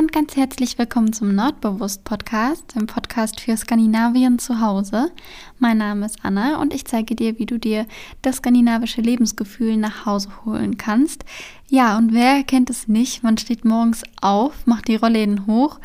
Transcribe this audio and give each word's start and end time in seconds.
und 0.00 0.12
ganz 0.12 0.34
herzlich 0.34 0.78
willkommen 0.78 1.12
zum 1.12 1.34
Nordbewusst 1.34 2.04
Podcast, 2.04 2.74
dem 2.74 2.86
Podcast 2.86 3.38
für 3.38 3.54
Skandinavien 3.54 4.38
zu 4.38 4.58
Hause. 4.58 5.12
Mein 5.58 5.76
Name 5.76 6.06
ist 6.06 6.20
Anna 6.22 6.58
und 6.58 6.72
ich 6.72 6.86
zeige 6.86 7.14
dir, 7.14 7.38
wie 7.38 7.44
du 7.44 7.58
dir 7.58 7.84
das 8.22 8.36
skandinavische 8.36 9.02
Lebensgefühl 9.02 9.76
nach 9.76 10.06
Hause 10.06 10.30
holen 10.46 10.78
kannst. 10.78 11.26
Ja, 11.68 11.98
und 11.98 12.14
wer 12.14 12.44
kennt 12.44 12.70
es 12.70 12.88
nicht? 12.88 13.22
Man 13.22 13.36
steht 13.36 13.66
morgens 13.66 14.02
auf, 14.22 14.66
macht 14.66 14.88
die 14.88 14.96
Rollläden 14.96 15.46
hoch 15.46 15.78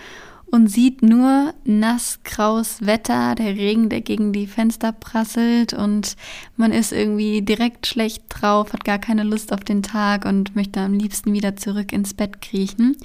und 0.55 0.67
sieht 0.67 1.03
nur 1.03 1.53
nass 1.65 2.19
graues 2.23 2.85
Wetter, 2.85 3.35
der 3.35 3.57
Regen, 3.57 3.89
der 3.89 3.99
gegen 3.99 4.31
die 4.31 4.47
Fenster 4.47 4.93
prasselt 4.93 5.73
und 5.73 6.15
man 6.55 6.71
ist 6.71 6.93
irgendwie 6.93 7.41
direkt 7.41 7.87
schlecht 7.87 8.23
drauf, 8.29 8.71
hat 8.71 8.85
gar 8.85 8.97
keine 8.97 9.23
Lust 9.23 9.51
auf 9.51 9.65
den 9.65 9.83
Tag 9.83 10.23
und 10.23 10.55
möchte 10.55 10.79
am 10.79 10.93
liebsten 10.93 11.33
wieder 11.33 11.57
zurück 11.57 11.91
ins 11.91 12.13
Bett 12.13 12.41
kriechen. 12.41 12.95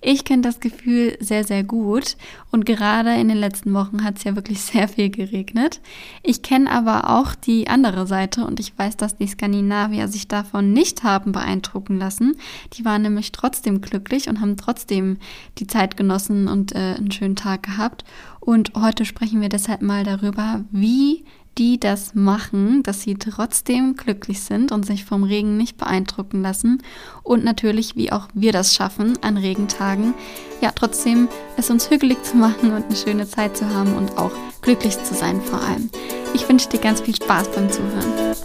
Ich 0.00 0.24
kenne 0.24 0.42
das 0.42 0.58
Gefühl 0.58 1.16
sehr, 1.20 1.44
sehr 1.44 1.62
gut 1.62 2.16
und 2.50 2.66
gerade 2.66 3.14
in 3.14 3.28
den 3.28 3.38
letzten 3.38 3.72
Wochen 3.72 4.02
hat 4.02 4.18
es 4.18 4.24
ja 4.24 4.34
wirklich 4.34 4.60
sehr 4.62 4.88
viel 4.88 5.10
geregnet. 5.10 5.80
Ich 6.24 6.42
kenne 6.42 6.70
aber 6.70 7.10
auch 7.10 7.36
die 7.36 7.68
andere 7.68 8.08
Seite 8.08 8.44
und 8.44 8.58
ich 8.58 8.76
weiß, 8.76 8.96
dass 8.96 9.16
die 9.16 9.28
Skandinavier 9.28 10.08
sich 10.08 10.26
davon 10.26 10.72
nicht 10.72 11.04
haben 11.04 11.30
beeindrucken 11.30 11.98
lassen. 11.98 12.36
Die 12.72 12.84
waren 12.84 13.02
nämlich 13.02 13.30
trotzdem 13.30 13.80
glücklich 13.80 14.28
und 14.28 14.40
haben 14.40 14.56
trotzdem 14.56 15.18
die 15.58 15.68
Zeit 15.68 15.96
genossen 15.96 16.48
und 16.48 16.72
äh, 16.72 16.95
einen 16.96 17.12
schönen 17.12 17.36
Tag 17.36 17.62
gehabt. 17.62 18.04
Und 18.40 18.72
heute 18.74 19.04
sprechen 19.04 19.40
wir 19.40 19.48
deshalb 19.48 19.82
mal 19.82 20.04
darüber, 20.04 20.64
wie 20.70 21.24
die 21.58 21.80
das 21.80 22.14
machen, 22.14 22.82
dass 22.82 23.02
sie 23.02 23.14
trotzdem 23.14 23.96
glücklich 23.96 24.42
sind 24.42 24.72
und 24.72 24.84
sich 24.84 25.04
vom 25.04 25.24
Regen 25.24 25.56
nicht 25.56 25.78
beeindrucken 25.78 26.42
lassen. 26.42 26.82
Und 27.22 27.44
natürlich, 27.44 27.96
wie 27.96 28.12
auch 28.12 28.28
wir 28.34 28.52
das 28.52 28.74
schaffen, 28.74 29.18
an 29.22 29.36
Regentagen, 29.36 30.14
ja, 30.60 30.70
trotzdem 30.74 31.28
es 31.56 31.70
uns 31.70 31.90
hügelig 31.90 32.22
zu 32.24 32.36
machen 32.36 32.72
und 32.72 32.84
eine 32.84 32.96
schöne 32.96 33.26
Zeit 33.26 33.56
zu 33.56 33.68
haben 33.68 33.94
und 33.94 34.18
auch 34.18 34.32
glücklich 34.60 35.02
zu 35.02 35.14
sein 35.14 35.40
vor 35.40 35.60
allem. 35.60 35.90
Ich 36.34 36.48
wünsche 36.48 36.68
dir 36.68 36.80
ganz 36.80 37.00
viel 37.00 37.16
Spaß 37.16 37.50
beim 37.52 37.70
Zuhören. 37.70 38.35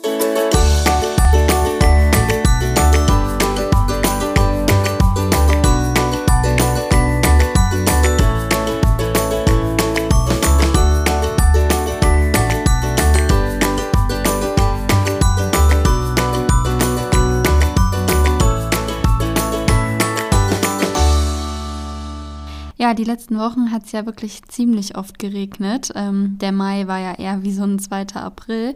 Die 23.01 23.07
letzten 23.07 23.39
Wochen 23.39 23.71
hat 23.71 23.85
es 23.85 23.93
ja 23.93 24.05
wirklich 24.05 24.43
ziemlich 24.43 24.95
oft 24.95 25.17
geregnet. 25.17 25.91
Ähm, 25.95 26.37
der 26.39 26.51
Mai 26.51 26.85
war 26.85 26.99
ja 26.99 27.15
eher 27.15 27.41
wie 27.41 27.51
so 27.51 27.63
ein 27.63 27.79
2. 27.79 28.13
April. 28.13 28.75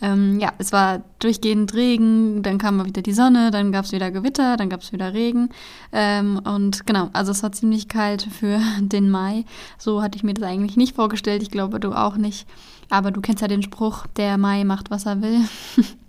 Ähm, 0.00 0.40
ja, 0.40 0.54
es 0.56 0.72
war 0.72 1.02
durchgehend 1.18 1.74
Regen, 1.74 2.42
dann 2.42 2.56
kam 2.56 2.78
mal 2.78 2.86
wieder 2.86 3.02
die 3.02 3.12
Sonne, 3.12 3.50
dann 3.50 3.72
gab 3.72 3.84
es 3.84 3.92
wieder 3.92 4.10
Gewitter, 4.10 4.56
dann 4.56 4.70
gab 4.70 4.80
es 4.80 4.94
wieder 4.94 5.12
Regen. 5.12 5.50
Ähm, 5.92 6.40
und 6.42 6.86
genau, 6.86 7.10
also 7.12 7.32
es 7.32 7.42
war 7.42 7.52
ziemlich 7.52 7.86
kalt 7.88 8.22
für 8.22 8.60
den 8.80 9.10
Mai. 9.10 9.44
So 9.76 10.00
hatte 10.00 10.16
ich 10.16 10.24
mir 10.24 10.32
das 10.32 10.48
eigentlich 10.48 10.78
nicht 10.78 10.96
vorgestellt. 10.96 11.42
Ich 11.42 11.50
glaube, 11.50 11.78
du 11.78 11.92
auch 11.92 12.16
nicht. 12.16 12.48
Aber 12.88 13.10
du 13.10 13.20
kennst 13.20 13.42
ja 13.42 13.48
den 13.48 13.62
Spruch, 13.62 14.06
der 14.16 14.38
Mai 14.38 14.64
macht, 14.64 14.90
was 14.90 15.04
er 15.04 15.20
will. 15.20 15.40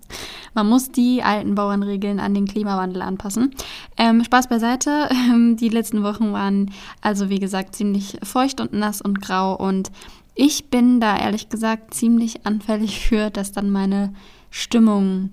Man 0.54 0.68
muss 0.68 0.92
die 0.92 1.24
alten 1.24 1.56
Bauernregeln 1.56 2.20
an 2.20 2.34
den 2.34 2.48
Klimawandel 2.48 3.02
anpassen. 3.02 3.54
Ähm, 3.98 4.24
Spaß 4.24 4.48
beiseite. 4.48 5.10
die 5.60 5.70
letzten 5.70 6.04
Wochen 6.04 6.34
waren 6.34 6.72
also, 7.02 7.30
wie 7.30 7.40
gesagt, 7.40 7.76
ziemlich 7.76 8.18
feucht 8.24 8.62
und 8.62 8.74
nass 8.74 9.02
und 9.02 9.22
grau. 9.22 9.56
Und 9.56 9.92
ich 10.36 10.70
bin 10.70 11.00
da 11.00 11.18
ehrlich 11.18 11.50
gesagt 11.50 11.94
ziemlich 11.94 12.46
anfällig 12.46 13.00
für, 13.00 13.30
dass 13.30 13.52
dann 13.52 13.70
meine 13.70 14.14
Stimmung 14.50 15.32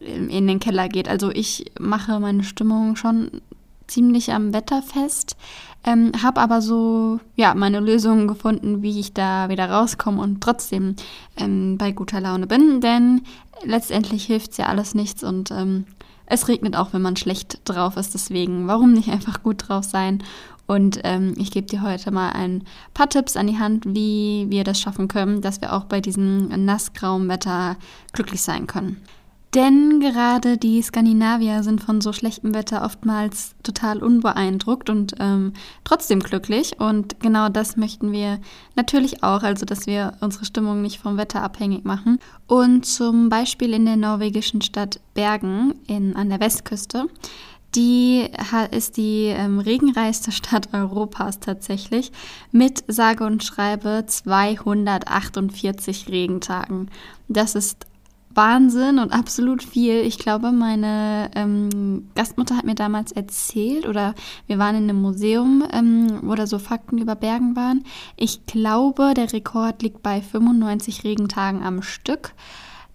in 0.00 0.46
den 0.46 0.60
Keller 0.60 0.88
geht. 0.88 1.08
Also 1.08 1.30
ich 1.30 1.72
mache 1.78 2.20
meine 2.20 2.44
Stimmung 2.44 2.96
schon 2.96 3.40
ziemlich 3.86 4.32
am 4.32 4.52
Wetter 4.52 4.82
fest, 4.82 5.36
ähm, 5.84 6.12
habe 6.22 6.40
aber 6.40 6.60
so 6.60 7.20
ja 7.36 7.54
meine 7.54 7.80
Lösungen 7.80 8.26
gefunden, 8.28 8.82
wie 8.82 8.98
ich 8.98 9.12
da 9.12 9.48
wieder 9.48 9.70
rauskomme 9.70 10.20
und 10.20 10.40
trotzdem 10.40 10.96
ähm, 11.36 11.76
bei 11.78 11.92
guter 11.92 12.20
Laune 12.20 12.46
bin, 12.46 12.80
denn 12.80 13.22
letztendlich 13.64 14.24
hilft 14.24 14.56
ja 14.58 14.66
alles 14.66 14.94
nichts 14.94 15.22
und 15.22 15.50
ähm, 15.50 15.84
es 16.26 16.48
regnet 16.48 16.76
auch, 16.76 16.92
wenn 16.92 17.02
man 17.02 17.16
schlecht 17.16 17.60
drauf 17.64 17.96
ist. 17.96 18.14
Deswegen, 18.14 18.66
warum 18.66 18.92
nicht 18.92 19.10
einfach 19.10 19.42
gut 19.42 19.68
drauf 19.68 19.84
sein? 19.84 20.22
Und 20.66 21.00
ähm, 21.04 21.34
ich 21.36 21.50
gebe 21.50 21.66
dir 21.66 21.82
heute 21.82 22.10
mal 22.10 22.30
ein 22.30 22.64
paar 22.94 23.10
Tipps 23.10 23.36
an 23.36 23.46
die 23.46 23.58
Hand, 23.58 23.84
wie 23.86 24.46
wir 24.48 24.64
das 24.64 24.80
schaffen 24.80 25.08
können, 25.08 25.42
dass 25.42 25.60
wir 25.60 25.74
auch 25.74 25.84
bei 25.84 26.00
diesem 26.00 26.48
nassgrauen 26.64 27.28
Wetter 27.28 27.76
glücklich 28.12 28.40
sein 28.40 28.66
können. 28.66 29.02
Denn 29.54 30.00
gerade 30.00 30.58
die 30.58 30.82
Skandinavier 30.82 31.62
sind 31.62 31.80
von 31.80 32.00
so 32.00 32.12
schlechtem 32.12 32.54
Wetter 32.54 32.84
oftmals 32.84 33.54
total 33.62 34.02
unbeeindruckt 34.02 34.90
und 34.90 35.14
ähm, 35.20 35.52
trotzdem 35.84 36.18
glücklich. 36.18 36.80
Und 36.80 37.20
genau 37.20 37.48
das 37.48 37.76
möchten 37.76 38.10
wir 38.10 38.40
natürlich 38.74 39.22
auch, 39.22 39.44
also 39.44 39.64
dass 39.64 39.86
wir 39.86 40.14
unsere 40.20 40.44
Stimmung 40.44 40.82
nicht 40.82 40.98
vom 40.98 41.18
Wetter 41.18 41.40
abhängig 41.40 41.84
machen. 41.84 42.18
Und 42.48 42.84
zum 42.84 43.28
Beispiel 43.28 43.74
in 43.74 43.86
der 43.86 43.96
norwegischen 43.96 44.60
Stadt 44.60 44.98
Bergen 45.14 45.76
in, 45.86 46.16
an 46.16 46.30
der 46.30 46.40
Westküste. 46.40 47.06
Die 47.76 48.28
ist 48.72 48.96
die 48.96 49.26
ähm, 49.26 49.60
regenreichste 49.60 50.32
Stadt 50.32 50.70
Europas 50.72 51.38
tatsächlich 51.38 52.10
mit 52.50 52.82
sage 52.88 53.24
und 53.24 53.44
schreibe 53.44 54.02
248 54.04 56.08
Regentagen. 56.08 56.90
Das 57.28 57.54
ist 57.54 57.86
Wahnsinn 58.34 58.98
und 58.98 59.12
absolut 59.12 59.62
viel. 59.62 60.00
Ich 60.00 60.18
glaube, 60.18 60.52
meine 60.52 61.30
ähm, 61.34 62.08
Gastmutter 62.14 62.56
hat 62.56 62.64
mir 62.64 62.74
damals 62.74 63.12
erzählt 63.12 63.86
oder 63.86 64.14
wir 64.46 64.58
waren 64.58 64.76
in 64.76 64.84
einem 64.84 65.00
Museum, 65.00 65.64
ähm, 65.72 66.20
wo 66.22 66.34
da 66.34 66.46
so 66.46 66.58
Fakten 66.58 66.98
über 66.98 67.14
Bergen 67.14 67.56
waren. 67.56 67.84
Ich 68.16 68.46
glaube, 68.46 69.14
der 69.14 69.32
Rekord 69.32 69.82
liegt 69.82 70.02
bei 70.02 70.20
95 70.20 71.04
Regentagen 71.04 71.62
am 71.62 71.82
Stück. 71.82 72.34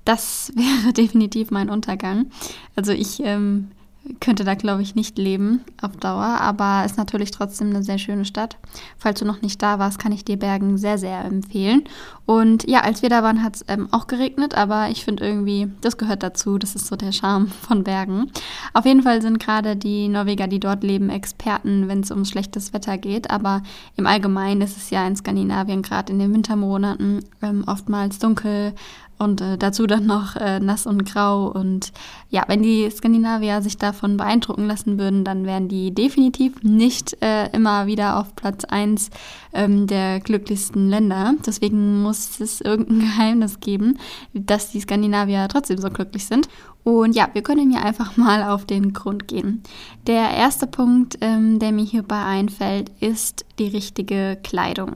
Das 0.06 0.52
wäre 0.56 0.94
definitiv 0.94 1.52
mein 1.52 1.70
Untergang. 1.70 2.32
Also 2.76 2.92
ich 2.92 3.22
ähm, 3.24 3.72
könnte 4.20 4.44
da, 4.44 4.56
glaube 4.56 4.82
ich, 4.82 4.96
nicht 4.96 5.18
leben 5.18 5.62
auf 5.82 5.98
Dauer, 5.98 6.40
aber 6.42 6.84
ist 6.86 6.98
natürlich 6.98 7.32
trotzdem 7.32 7.70
eine 7.70 7.84
sehr 7.84 7.98
schöne 7.98 8.26
Stadt. 8.26 8.58
Falls 8.98 9.20
du 9.20 9.26
noch 9.26 9.42
nicht 9.42 9.62
da 9.62 9.80
warst, 9.80 10.00
kann 10.00 10.12
ich 10.12 10.26
dir 10.26 10.38
Bergen 10.38 10.78
sehr, 10.78 10.98
sehr 10.98 11.24
empfehlen. 11.24 11.84
Und 12.30 12.70
ja, 12.70 12.82
als 12.82 13.02
wir 13.02 13.10
da 13.10 13.24
waren, 13.24 13.42
hat 13.42 13.56
es 13.56 13.66
ähm, 13.68 13.88
auch 13.90 14.06
geregnet, 14.06 14.54
aber 14.54 14.92
ich 14.92 15.04
finde 15.04 15.26
irgendwie, 15.26 15.68
das 15.82 15.98
gehört 15.98 16.22
dazu. 16.22 16.60
Das 16.60 16.76
ist 16.76 16.86
so 16.86 16.96
der 16.96 17.12
Charme 17.12 17.48
von 17.48 17.84
Bergen. 17.84 18.30
Auf 18.76 18.86
jeden 18.86 19.02
Fall 19.02 19.24
sind 19.24 19.40
gerade 19.40 19.76
die 19.76 20.08
Norweger, 20.10 20.46
die 20.48 20.60
dort 20.60 20.84
leben, 20.84 21.10
Experten, 21.10 21.88
wenn 21.88 22.02
es 22.02 22.12
um 22.12 22.26
schlechtes 22.26 22.72
Wetter 22.72 23.00
geht. 23.00 23.32
Aber 23.32 23.64
im 23.96 24.06
Allgemeinen 24.06 24.62
ist 24.62 24.78
es 24.78 24.92
ja 24.92 25.08
in 25.08 25.16
Skandinavien 25.16 25.82
gerade 25.82 26.14
in 26.14 26.20
den 26.20 26.32
Wintermonaten 26.32 27.26
ähm, 27.42 27.64
oftmals 27.66 28.20
dunkel 28.20 28.76
und 29.20 29.42
äh, 29.42 29.58
dazu 29.58 29.86
dann 29.86 30.06
noch 30.06 30.36
äh, 30.38 30.60
nass 30.60 30.88
und 30.88 31.06
grau. 31.06 31.48
Und 31.48 31.92
ja, 32.30 32.46
wenn 32.48 32.64
die 32.64 32.90
Skandinavier 32.90 33.62
sich 33.62 33.78
davon 33.78 34.18
beeindrucken 34.18 34.66
lassen 34.66 34.98
würden, 34.98 35.24
dann 35.24 35.46
wären 35.46 35.68
die 35.68 35.94
definitiv 35.94 36.64
nicht 36.64 37.22
äh, 37.22 37.48
immer 37.52 37.86
wieder 37.86 38.18
auf 38.18 38.36
Platz 38.36 38.64
1 38.64 39.10
ähm, 39.54 39.88
der 39.88 40.22
glücklichsten 40.22 40.90
Länder. 40.90 41.34
Deswegen 41.46 42.02
muss 42.02 42.19
es 42.40 42.62
irgendein 42.62 43.00
Geheimnis 43.00 43.60
geben, 43.60 43.98
dass 44.34 44.72
die 44.72 44.82
Skandinavier 44.82 45.48
trotzdem 45.48 45.78
so 45.78 45.90
glücklich 45.90 46.26
sind. 46.26 46.48
Und 46.84 47.16
ja, 47.16 47.30
wir 47.34 47.42
können 47.42 47.72
hier 47.72 47.84
einfach 47.84 48.18
mal 48.18 48.44
auf 48.44 48.66
den 48.66 48.94
Grund 48.94 49.28
gehen. 49.28 49.64
Der 50.08 50.32
erste 50.32 50.68
Punkt, 50.68 51.18
ähm, 51.22 51.60
der 51.60 51.72
mir 51.72 51.86
hierbei 51.86 52.24
einfällt, 52.24 52.92
ist 53.00 53.46
die 53.60 53.68
richtige 53.68 54.38
Kleidung. 54.44 54.96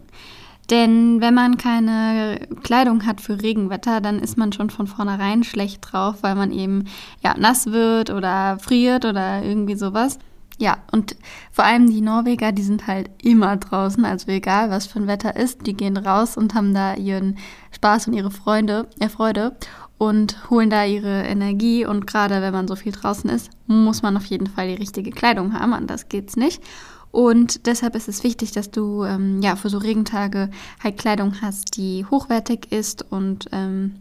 Denn 0.69 1.19
wenn 1.19 1.33
man 1.33 1.57
keine 1.57 2.39
Kleidung 2.63 3.05
hat 3.05 3.19
für 3.19 3.41
Regenwetter, 3.41 3.99
dann 3.99 4.19
ist 4.19 4.37
man 4.37 4.53
schon 4.53 4.69
von 4.69 4.87
vornherein 4.87 5.43
schlecht 5.43 5.81
drauf, 5.81 6.17
weil 6.21 6.35
man 6.35 6.51
eben 6.51 6.85
ja, 7.21 7.35
nass 7.37 7.67
wird 7.67 8.09
oder 8.09 8.57
friert 8.59 9.03
oder 9.03 9.43
irgendwie 9.43 9.75
sowas. 9.75 10.19
Ja, 10.63 10.77
und 10.93 11.17
vor 11.51 11.65
allem 11.65 11.89
die 11.89 11.99
Norweger, 11.99 12.53
die 12.53 12.61
sind 12.61 12.87
halt 12.87 13.09
immer 13.21 13.57
draußen, 13.57 14.05
also 14.05 14.31
egal 14.31 14.69
was 14.69 14.87
für 14.87 14.97
ein 14.99 15.07
Wetter 15.07 15.35
ist, 15.35 15.67
die 15.67 15.73
gehen 15.73 15.97
raus 15.97 16.37
und 16.37 16.53
haben 16.53 16.73
da 16.73 16.93
ihren 16.93 17.37
Spaß 17.73 18.07
und 18.07 18.13
ihre 18.13 18.31
Freunde, 18.31 18.87
äh, 19.01 19.09
Freude 19.09 19.57
und 19.97 20.49
holen 20.49 20.69
da 20.69 20.85
ihre 20.85 21.23
Energie. 21.23 21.85
Und 21.85 22.07
gerade 22.07 22.41
wenn 22.41 22.53
man 22.53 22.69
so 22.69 22.77
viel 22.77 22.93
draußen 22.93 23.29
ist, 23.29 23.49
muss 23.67 24.03
man 24.03 24.15
auf 24.15 24.23
jeden 24.27 24.47
Fall 24.47 24.69
die 24.69 24.75
richtige 24.75 25.11
Kleidung 25.11 25.53
haben, 25.53 25.73
anders 25.73 26.07
geht's 26.07 26.37
nicht. 26.37 26.63
Und 27.11 27.67
deshalb 27.67 27.93
ist 27.97 28.07
es 28.07 28.23
wichtig, 28.23 28.53
dass 28.53 28.71
du 28.71 29.03
ähm, 29.03 29.41
ja 29.41 29.57
für 29.57 29.69
so 29.69 29.79
Regentage 29.79 30.49
halt 30.81 30.97
Kleidung 30.97 31.41
hast, 31.41 31.75
die 31.75 32.05
hochwertig 32.09 32.71
ist 32.71 33.03
und 33.11 33.49
ähm, 33.51 33.95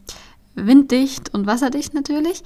winddicht 0.54 1.32
und 1.32 1.46
wasserdicht 1.46 1.94
natürlich. 1.94 2.42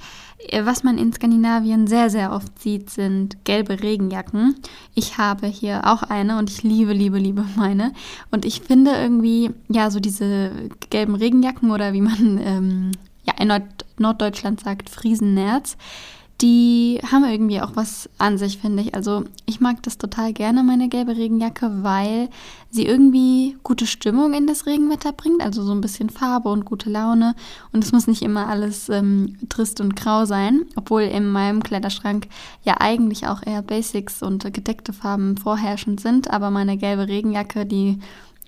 Äh, 0.49 0.65
was 0.65 0.83
man 0.83 0.97
in 0.97 1.13
Skandinavien 1.13 1.87
sehr, 1.87 2.09
sehr 2.09 2.31
oft 2.31 2.59
sieht, 2.59 2.89
sind 2.89 3.43
gelbe 3.43 3.81
Regenjacken. 3.81 4.55
Ich 4.95 5.17
habe 5.17 5.47
hier 5.47 5.81
auch 5.85 6.03
eine 6.03 6.37
und 6.37 6.49
ich 6.49 6.63
liebe, 6.63 6.93
liebe, 6.93 7.17
liebe 7.17 7.45
meine. 7.55 7.93
Und 8.31 8.45
ich 8.45 8.61
finde 8.61 8.91
irgendwie, 8.91 9.51
ja, 9.69 9.91
so 9.91 9.99
diese 9.99 10.51
gelben 10.89 11.15
Regenjacken 11.15 11.71
oder 11.71 11.93
wie 11.93 12.01
man 12.01 12.39
ähm, 12.43 12.91
ja, 13.23 13.33
in 13.39 13.49
Nord 13.49 13.63
Norddeutschland 13.99 14.59
sagt, 14.59 14.89
Friesennerz, 14.89 15.75
die 16.41 16.99
haben 17.11 17.25
irgendwie 17.25 17.61
auch 17.61 17.75
was 17.75 18.09
an 18.19 18.37
sich, 18.37 18.59
finde 18.59 18.83
ich. 18.83 18.93
Also 18.93 19.23
ich 19.47 19.59
mag 19.59 19.81
das 19.81 19.97
total 19.97 20.33
gerne, 20.33 20.61
meine 20.61 20.87
gelbe 20.87 21.17
Regenjacke, 21.17 21.79
weil 21.81 22.29
sie 22.69 22.85
irgendwie 22.85 23.57
gute 23.63 23.87
Stimmung 23.87 24.33
in 24.33 24.45
das 24.45 24.67
Regenwetter 24.67 25.13
bringt, 25.13 25.41
also 25.41 25.63
so 25.63 25.71
ein 25.71 25.81
bisschen 25.81 26.11
Farbe 26.11 26.49
und 26.49 26.63
gute 26.63 26.91
Laune. 26.91 27.35
Und 27.71 27.83
es 27.83 27.91
muss 27.91 28.05
nicht 28.05 28.21
immer 28.21 28.47
alles 28.47 28.87
ähm, 28.89 29.37
trist 29.49 29.81
und 29.81 29.95
grau 29.95 30.25
sein, 30.25 30.65
obwohl 30.75 31.03
in 31.03 31.27
meinem 31.27 31.63
Kleiderschrank 31.63 32.27
ja 32.61 32.75
eigentlich 32.79 33.25
auch 33.25 33.41
eher 33.43 33.63
Basics 33.63 34.21
und 34.21 34.43
gedeckte 34.53 34.93
Farben 34.93 35.37
vorherrschend 35.37 36.01
sind. 36.01 36.29
Aber 36.29 36.51
meine 36.51 36.77
gelbe 36.77 37.07
Regenjacke, 37.07 37.65
die 37.65 37.97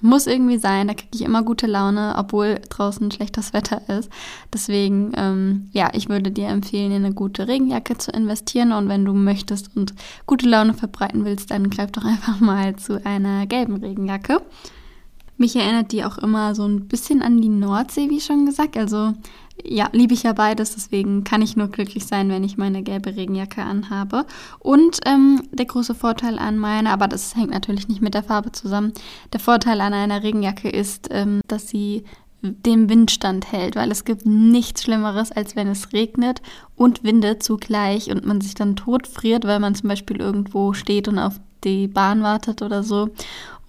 muss 0.01 0.27
irgendwie 0.27 0.57
sein, 0.57 0.87
da 0.87 0.93
kriege 0.93 1.09
ich 1.13 1.21
immer 1.21 1.43
gute 1.43 1.67
Laune, 1.67 2.15
obwohl 2.17 2.59
draußen 2.69 3.11
schlechtes 3.11 3.53
Wetter 3.53 3.81
ist. 3.89 4.09
Deswegen, 4.53 5.11
ähm, 5.15 5.69
ja, 5.71 5.89
ich 5.93 6.09
würde 6.09 6.31
dir 6.31 6.47
empfehlen, 6.47 6.91
in 6.91 7.05
eine 7.05 7.13
gute 7.13 7.47
Regenjacke 7.47 7.97
zu 7.97 8.11
investieren. 8.11 8.71
Und 8.71 8.89
wenn 8.89 9.05
du 9.05 9.13
möchtest 9.13 9.75
und 9.75 9.93
gute 10.25 10.47
Laune 10.47 10.73
verbreiten 10.73 11.25
willst, 11.25 11.51
dann 11.51 11.69
greif 11.69 11.91
doch 11.91 12.05
einfach 12.05 12.39
mal 12.39 12.75
zu 12.75 13.03
einer 13.05 13.45
gelben 13.45 13.77
Regenjacke. 13.77 14.41
Mich 15.39 15.55
erinnert 15.55 15.93
die 15.93 16.03
auch 16.03 16.17
immer 16.17 16.53
so 16.53 16.65
ein 16.65 16.89
bisschen 16.89 17.21
an 17.21 17.39
die 17.39 17.47
Nordsee, 17.47 18.09
wie 18.09 18.19
schon 18.19 18.45
gesagt. 18.45 18.75
Also 18.75 19.13
ja, 19.63 19.87
liebe 19.93 20.13
ich 20.13 20.23
ja 20.23 20.33
beides, 20.33 20.75
deswegen 20.75 21.23
kann 21.23 21.41
ich 21.41 21.55
nur 21.55 21.69
glücklich 21.69 22.05
sein, 22.05 22.29
wenn 22.29 22.43
ich 22.43 22.57
meine 22.57 22.83
gelbe 22.83 23.15
Regenjacke 23.15 23.61
anhabe. 23.61 24.25
Und 24.59 24.99
ähm, 25.05 25.41
der 25.53 25.65
große 25.65 25.95
Vorteil 25.95 26.37
an 26.39 26.57
meiner, 26.57 26.91
aber 26.91 27.07
das 27.07 27.37
hängt 27.37 27.51
natürlich 27.51 27.87
nicht 27.87 28.01
mit 28.01 28.15
der 28.15 28.23
Farbe 28.23 28.51
zusammen, 28.51 28.91
der 29.31 29.39
Vorteil 29.39 29.79
an 29.79 29.93
einer 29.93 30.23
Regenjacke 30.23 30.69
ist, 30.69 31.07
ähm, 31.09 31.39
dass 31.47 31.69
sie 31.69 32.03
dem 32.41 32.89
Windstand 32.89 33.49
hält, 33.51 33.77
weil 33.77 33.91
es 33.91 34.03
gibt 34.03 34.25
nichts 34.25 34.83
Schlimmeres, 34.83 35.31
als 35.31 35.55
wenn 35.55 35.69
es 35.69 35.93
regnet 35.93 36.41
und 36.75 37.03
windet 37.03 37.43
zugleich 37.43 38.11
und 38.11 38.25
man 38.25 38.41
sich 38.41 38.55
dann 38.55 38.75
totfriert, 38.75 39.45
weil 39.45 39.59
man 39.59 39.75
zum 39.75 39.87
Beispiel 39.87 40.19
irgendwo 40.19 40.73
steht 40.73 41.07
und 41.07 41.17
auf 41.17 41.39
die 41.63 41.87
Bahn 41.87 42.23
wartet 42.23 42.61
oder 42.61 42.83
so 42.83 43.09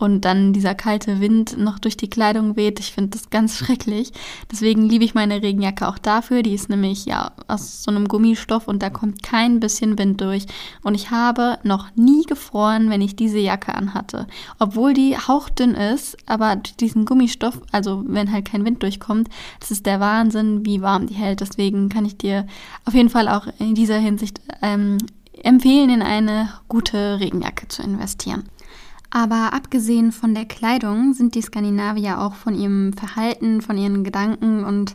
und 0.01 0.25
dann 0.25 0.55
dieser 0.55 0.75
kalte 0.75 1.21
Wind 1.21 1.59
noch 1.59 1.79
durch 1.79 1.95
die 1.95 2.09
Kleidung 2.09 2.57
weht. 2.57 2.81
Ich 2.81 2.93
finde 2.93 3.11
das 3.11 3.29
ganz 3.29 3.57
schrecklich. 3.59 4.13
Deswegen 4.51 4.89
liebe 4.89 5.05
ich 5.05 5.15
meine 5.15 5.43
Regenjacke 5.43 5.87
auch 5.87 5.99
dafür. 5.99 6.43
Die 6.43 6.55
ist 6.55 6.71
nämlich 6.71 7.05
ja 7.05 7.33
aus 7.49 7.83
so 7.83 7.91
einem 7.91 8.09
Gummistoff 8.09 8.67
und 8.67 8.83
da 8.83 8.89
kommt 8.89 9.23
kein 9.23 9.61
bisschen 9.61 9.99
Wind 9.99 10.23
durch. 10.23 10.47
Und 10.83 10.95
ich 10.95 11.11
habe 11.11 11.59
noch 11.65 11.95
nie 11.97 12.25
gefroren, 12.25 12.89
wenn 12.89 13.03
ich 13.03 13.15
diese 13.15 13.39
Jacke 13.39 13.75
anhatte. 13.75 14.27
Obwohl 14.59 14.95
die 14.95 15.19
hauchdünn 15.19 15.75
ist, 15.75 16.17
aber 16.27 16.57
diesen 16.57 17.05
Gummistoff, 17.05 17.61
also 17.71 18.03
wenn 18.07 18.33
halt 18.33 18.47
kein 18.47 18.65
Wind 18.65 18.83
durchkommt, 18.83 19.29
das 19.61 19.71
ist 19.71 19.85
der 19.85 20.01
Wahnsinn, 20.01 20.65
wie 20.65 20.81
warm 20.81 21.09
die 21.09 21.15
hält. 21.15 21.43
Deswegen 21.43 21.91
kann 21.91 22.07
ich 22.07 22.17
dir 22.17 22.47
auf 22.87 22.95
jeden 22.95 23.11
Fall 23.11 23.29
auch 23.29 23.47
in 23.59 23.75
dieser 23.75 23.99
Hinsicht 23.99 24.41
ähm, 24.63 24.97
empfehlen, 25.43 25.91
in 25.91 26.03
eine 26.03 26.49
gute 26.69 27.21
Regenjacke 27.21 27.69
zu 27.69 27.83
investieren. 27.83 28.45
Aber 29.11 29.53
abgesehen 29.53 30.13
von 30.13 30.35
der 30.35 30.45
Kleidung 30.45 31.15
sind 31.15 31.35
die 31.35 31.43
Skandinavier 31.43 32.21
auch 32.21 32.35
von 32.35 32.55
ihrem 32.55 32.93
Verhalten, 32.93 33.61
von 33.61 33.77
ihren 33.77 34.05
Gedanken 34.05 34.65
und 34.65 34.95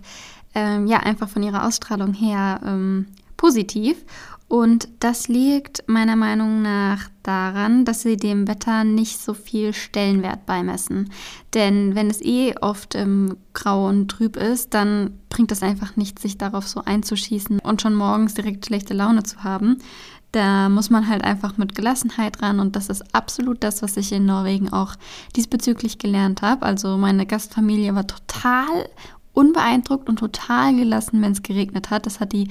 ähm, 0.54 0.88
ja, 0.88 1.00
einfach 1.00 1.28
von 1.28 1.44
ihrer 1.44 1.68
Ausstrahlung 1.68 2.14
her 2.14 2.62
ähm, 2.66 3.08
positiv. 3.36 4.06
Und 4.48 4.88
das 5.00 5.28
liegt 5.28 5.84
meiner 5.88 6.16
Meinung 6.16 6.62
nach 6.62 7.10
daran, 7.24 7.84
dass 7.84 8.04
sie 8.04 8.16
dem 8.16 8.48
Wetter 8.48 8.84
nicht 8.84 9.20
so 9.20 9.34
viel 9.34 9.74
Stellenwert 9.74 10.46
beimessen. 10.46 11.10
Denn 11.56 11.96
wenn 11.96 12.10
es 12.10 12.22
eh 12.22 12.54
oft 12.62 12.94
ähm, 12.94 13.38
grau 13.54 13.88
und 13.88 14.10
trüb 14.10 14.38
ist, 14.38 14.74
dann 14.76 15.20
bringt 15.30 15.52
es 15.52 15.64
einfach 15.64 15.96
nichts, 15.96 16.22
sich 16.22 16.38
darauf 16.38 16.68
so 16.68 16.84
einzuschießen 16.86 17.60
und 17.60 17.82
schon 17.82 17.96
morgens 17.96 18.36
direkt 18.36 18.68
schlechte 18.68 18.94
Laune 18.94 19.24
zu 19.24 19.44
haben. 19.44 19.78
Da 20.36 20.68
muss 20.68 20.90
man 20.90 21.08
halt 21.08 21.24
einfach 21.24 21.56
mit 21.56 21.76
Gelassenheit 21.76 22.42
ran 22.42 22.60
und 22.60 22.76
das 22.76 22.90
ist 22.90 23.16
absolut 23.16 23.64
das, 23.64 23.82
was 23.82 23.96
ich 23.96 24.12
in 24.12 24.26
Norwegen 24.26 24.68
auch 24.74 24.96
diesbezüglich 25.38 25.98
gelernt 25.98 26.42
habe. 26.42 26.66
Also 26.66 26.98
meine 26.98 27.26
Gastfamilie 27.26 27.96
war 27.96 28.06
total 28.06 28.90
unbeeindruckt 29.32 30.10
und 30.10 30.20
total 30.20 30.76
gelassen, 30.76 31.22
wenn 31.22 31.32
es 31.32 31.42
geregnet 31.42 31.90
hat. 31.90 32.06
Das 32.06 32.20
hat 32.20 32.34
die 32.34 32.50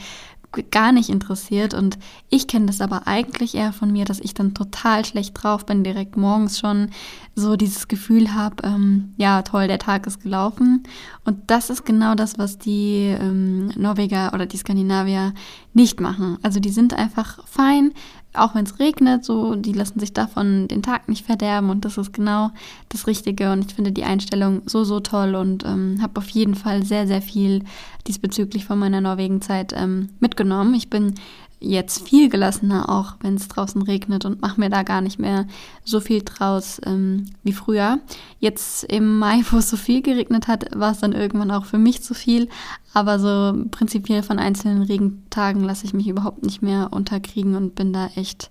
gar 0.70 0.92
nicht 0.92 1.10
interessiert. 1.10 1.74
Und 1.74 1.98
ich 2.30 2.46
kenne 2.46 2.66
das 2.66 2.80
aber 2.80 3.06
eigentlich 3.06 3.54
eher 3.54 3.72
von 3.72 3.92
mir, 3.92 4.04
dass 4.04 4.20
ich 4.20 4.34
dann 4.34 4.54
total 4.54 5.04
schlecht 5.04 5.42
drauf 5.42 5.66
bin, 5.66 5.84
direkt 5.84 6.16
morgens 6.16 6.58
schon 6.58 6.90
so 7.34 7.56
dieses 7.56 7.88
Gefühl 7.88 8.34
habe, 8.34 8.56
ähm, 8.62 9.14
ja 9.16 9.42
toll, 9.42 9.66
der 9.68 9.78
Tag 9.78 10.06
ist 10.06 10.22
gelaufen. 10.22 10.84
Und 11.24 11.38
das 11.48 11.70
ist 11.70 11.84
genau 11.84 12.14
das, 12.14 12.38
was 12.38 12.58
die 12.58 13.14
ähm, 13.18 13.68
Norweger 13.76 14.32
oder 14.32 14.46
die 14.46 14.56
Skandinavier 14.56 15.34
nicht 15.74 16.00
machen. 16.00 16.38
Also 16.42 16.60
die 16.60 16.70
sind 16.70 16.94
einfach 16.94 17.46
fein, 17.46 17.92
auch 18.32 18.54
wenn 18.54 18.64
es 18.64 18.78
regnet, 18.78 19.24
so, 19.24 19.54
die 19.54 19.72
lassen 19.72 20.00
sich 20.00 20.12
davon 20.12 20.66
den 20.68 20.82
Tag 20.82 21.08
nicht 21.08 21.24
verderben 21.24 21.70
und 21.70 21.84
das 21.84 21.98
ist 21.98 22.12
genau 22.12 22.50
das 22.88 23.06
Richtige 23.06 23.52
und 23.52 23.66
ich 23.66 23.74
finde 23.74 23.92
die 23.92 24.04
Einstellung 24.04 24.62
so, 24.66 24.84
so 24.84 25.00
toll 25.00 25.34
und 25.34 25.64
ähm, 25.64 25.98
habe 26.02 26.18
auf 26.18 26.28
jeden 26.30 26.54
Fall 26.54 26.84
sehr, 26.84 27.06
sehr 27.06 27.22
viel 27.22 27.64
diesbezüglich 28.06 28.64
von 28.64 28.78
meiner 28.78 29.00
Norwegen-Zeit 29.00 29.72
ähm, 29.76 30.10
mitgenommen. 30.20 30.74
Ich 30.74 30.90
bin 30.90 31.14
jetzt 31.64 32.06
viel 32.08 32.28
gelassener, 32.28 32.88
auch 32.88 33.14
wenn 33.20 33.34
es 33.34 33.48
draußen 33.48 33.82
regnet 33.82 34.24
und 34.24 34.40
mache 34.42 34.60
mir 34.60 34.70
da 34.70 34.82
gar 34.82 35.00
nicht 35.00 35.18
mehr 35.18 35.46
so 35.84 36.00
viel 36.00 36.22
draus 36.22 36.80
ähm, 36.84 37.26
wie 37.42 37.52
früher. 37.52 37.98
Jetzt 38.38 38.84
im 38.84 39.18
Mai, 39.18 39.42
wo 39.50 39.58
es 39.58 39.70
so 39.70 39.76
viel 39.76 40.02
geregnet 40.02 40.48
hat, 40.48 40.66
war 40.78 40.92
es 40.92 40.98
dann 40.98 41.12
irgendwann 41.12 41.50
auch 41.50 41.64
für 41.64 41.78
mich 41.78 42.02
zu 42.02 42.14
viel. 42.14 42.48
Aber 42.92 43.18
so 43.18 43.64
prinzipiell 43.70 44.22
von 44.22 44.38
einzelnen 44.38 44.82
Regentagen 44.82 45.64
lasse 45.64 45.86
ich 45.86 45.94
mich 45.94 46.08
überhaupt 46.08 46.44
nicht 46.44 46.62
mehr 46.62 46.92
unterkriegen 46.92 47.56
und 47.56 47.74
bin 47.74 47.92
da 47.92 48.08
echt 48.14 48.50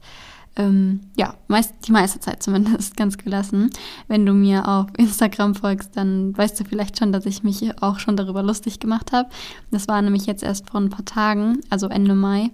ähm, 0.56 1.02
ja, 1.16 1.36
meist, 1.48 1.74
die 1.88 1.92
meiste 1.92 2.20
Zeit 2.20 2.44
zumindest 2.44 2.96
ganz 2.98 3.18
gelassen. 3.18 3.70
Wenn 4.08 4.26
du 4.26 4.34
mir 4.34 4.68
auf 4.68 4.88
Instagram 4.98 5.56
folgst, 5.56 5.96
dann 5.96 6.38
weißt 6.38 6.60
du 6.60 6.64
vielleicht 6.64 7.00
schon, 7.00 7.12
dass 7.12 7.26
ich 7.26 7.44
mich 7.44 7.82
auch 7.82 8.00
schon 8.00 8.18
darüber 8.18 8.44
lustig 8.44 8.80
gemacht 8.80 9.12
habe. 9.12 9.30
Das 9.72 9.88
war 9.88 10.02
nämlich 10.02 10.26
jetzt 10.26 10.44
erst 10.44 10.70
vor 10.70 10.80
ein 10.80 10.90
paar 10.90 11.06
Tagen, 11.06 11.60
also 11.70 11.88
Ende 11.88 12.16
Mai, 12.16 12.52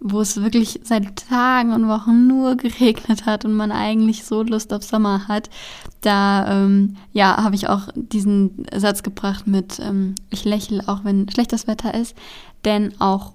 wo 0.00 0.20
es 0.20 0.42
wirklich 0.42 0.80
seit 0.82 1.28
Tagen 1.28 1.72
und 1.72 1.86
Wochen 1.88 2.26
nur 2.26 2.56
geregnet 2.56 3.26
hat 3.26 3.44
und 3.44 3.52
man 3.52 3.70
eigentlich 3.70 4.24
so 4.24 4.42
Lust 4.42 4.72
auf 4.72 4.82
Sommer 4.82 5.28
hat, 5.28 5.50
da 6.00 6.64
ähm, 6.64 6.96
ja 7.12 7.36
habe 7.42 7.54
ich 7.54 7.68
auch 7.68 7.88
diesen 7.94 8.66
Satz 8.74 9.02
gebracht 9.02 9.46
mit 9.46 9.78
ähm, 9.78 10.14
ich 10.30 10.44
lächle 10.44 10.88
auch 10.88 11.04
wenn 11.04 11.28
schlechtes 11.28 11.66
Wetter 11.66 11.94
ist, 11.94 12.16
denn 12.64 12.98
auch 13.00 13.32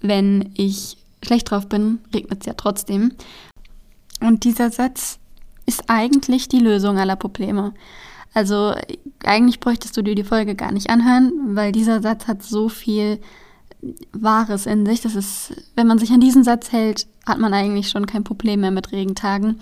wenn 0.00 0.50
ich 0.54 0.96
schlecht 1.24 1.50
drauf 1.50 1.68
bin, 1.68 2.00
regnet 2.12 2.40
es 2.40 2.46
ja 2.46 2.54
trotzdem. 2.54 3.12
Und 4.20 4.42
dieser 4.44 4.70
Satz 4.70 5.20
ist 5.66 5.84
eigentlich 5.88 6.48
die 6.48 6.58
Lösung 6.58 6.98
aller 6.98 7.16
Probleme. 7.16 7.72
Also 8.34 8.74
eigentlich 9.24 9.60
bräuchtest 9.60 9.96
du 9.96 10.02
dir 10.02 10.14
die 10.14 10.24
Folge 10.24 10.54
gar 10.54 10.72
nicht 10.72 10.90
anhören, 10.90 11.32
weil 11.54 11.70
dieser 11.70 12.02
Satz 12.02 12.26
hat 12.26 12.42
so 12.42 12.68
viel 12.68 13.20
Wahres 14.12 14.66
in 14.66 14.86
sich. 14.86 15.00
Das 15.00 15.14
ist, 15.14 15.54
wenn 15.74 15.86
man 15.86 15.98
sich 15.98 16.12
an 16.12 16.20
diesen 16.20 16.44
Satz 16.44 16.72
hält, 16.72 17.06
hat 17.26 17.38
man 17.38 17.52
eigentlich 17.52 17.88
schon 17.88 18.06
kein 18.06 18.24
Problem 18.24 18.60
mehr 18.60 18.70
mit 18.70 18.92
Regentagen. 18.92 19.58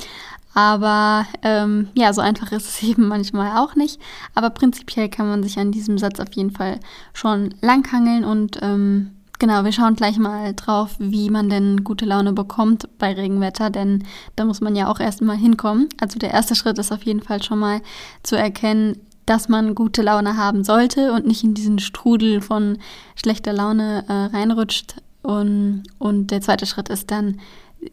Aber 0.53 1.27
ähm, 1.43 1.89
ja, 1.95 2.13
so 2.13 2.21
einfach 2.21 2.53
ist 2.53 2.69
es 2.69 2.83
eben 2.89 3.09
manchmal 3.09 3.59
auch 3.59 3.75
nicht. 3.75 4.01
Aber 4.35 4.51
prinzipiell 4.51 5.09
kann 5.09 5.29
man 5.29 5.43
sich 5.43 5.59
an 5.59 5.73
diesem 5.73 5.99
Satz 5.99 6.21
auf 6.21 6.33
jeden 6.33 6.51
Fall 6.51 6.81
schon 7.13 7.55
langhangeln 7.61 8.25
und 8.25 8.59
ähm, 8.63 9.13
Genau, 9.41 9.65
wir 9.65 9.73
schauen 9.73 9.97
gleich 9.97 10.19
mal 10.19 10.53
drauf, 10.53 10.97
wie 10.99 11.31
man 11.31 11.49
denn 11.49 11.83
gute 11.83 12.05
Laune 12.05 12.35
bekommt 12.35 12.91
bei 12.99 13.15
Regenwetter, 13.15 13.71
denn 13.71 14.05
da 14.37 14.45
muss 14.45 14.61
man 14.61 14.77
ja 14.77 14.87
auch 14.87 15.01
erstmal 15.01 15.39
hinkommen. 15.39 15.89
Also 15.99 16.19
der 16.19 16.31
erste 16.31 16.55
Schritt 16.55 16.79
ist 16.79 16.93
auf 16.93 17.05
jeden 17.05 17.23
Fall 17.23 17.43
schon 17.43 17.59
mal 17.59 17.81
zu 18.23 18.37
erkennen, 18.37 19.01
dass 19.31 19.49
man 19.49 19.77
gute 19.77 20.03
Laune 20.03 20.37
haben 20.37 20.65
sollte 20.65 21.13
und 21.13 21.25
nicht 21.25 21.45
in 21.45 21.55
diesen 21.55 21.79
Strudel 21.79 22.41
von 22.41 22.79
schlechter 23.15 23.53
Laune 23.53 24.05
äh, 24.09 24.37
reinrutscht. 24.37 24.97
Und, 25.23 25.85
und 25.99 26.33
der 26.33 26.41
zweite 26.41 26.67
Schritt 26.67 26.89
ist 26.89 27.13
dann, 27.13 27.39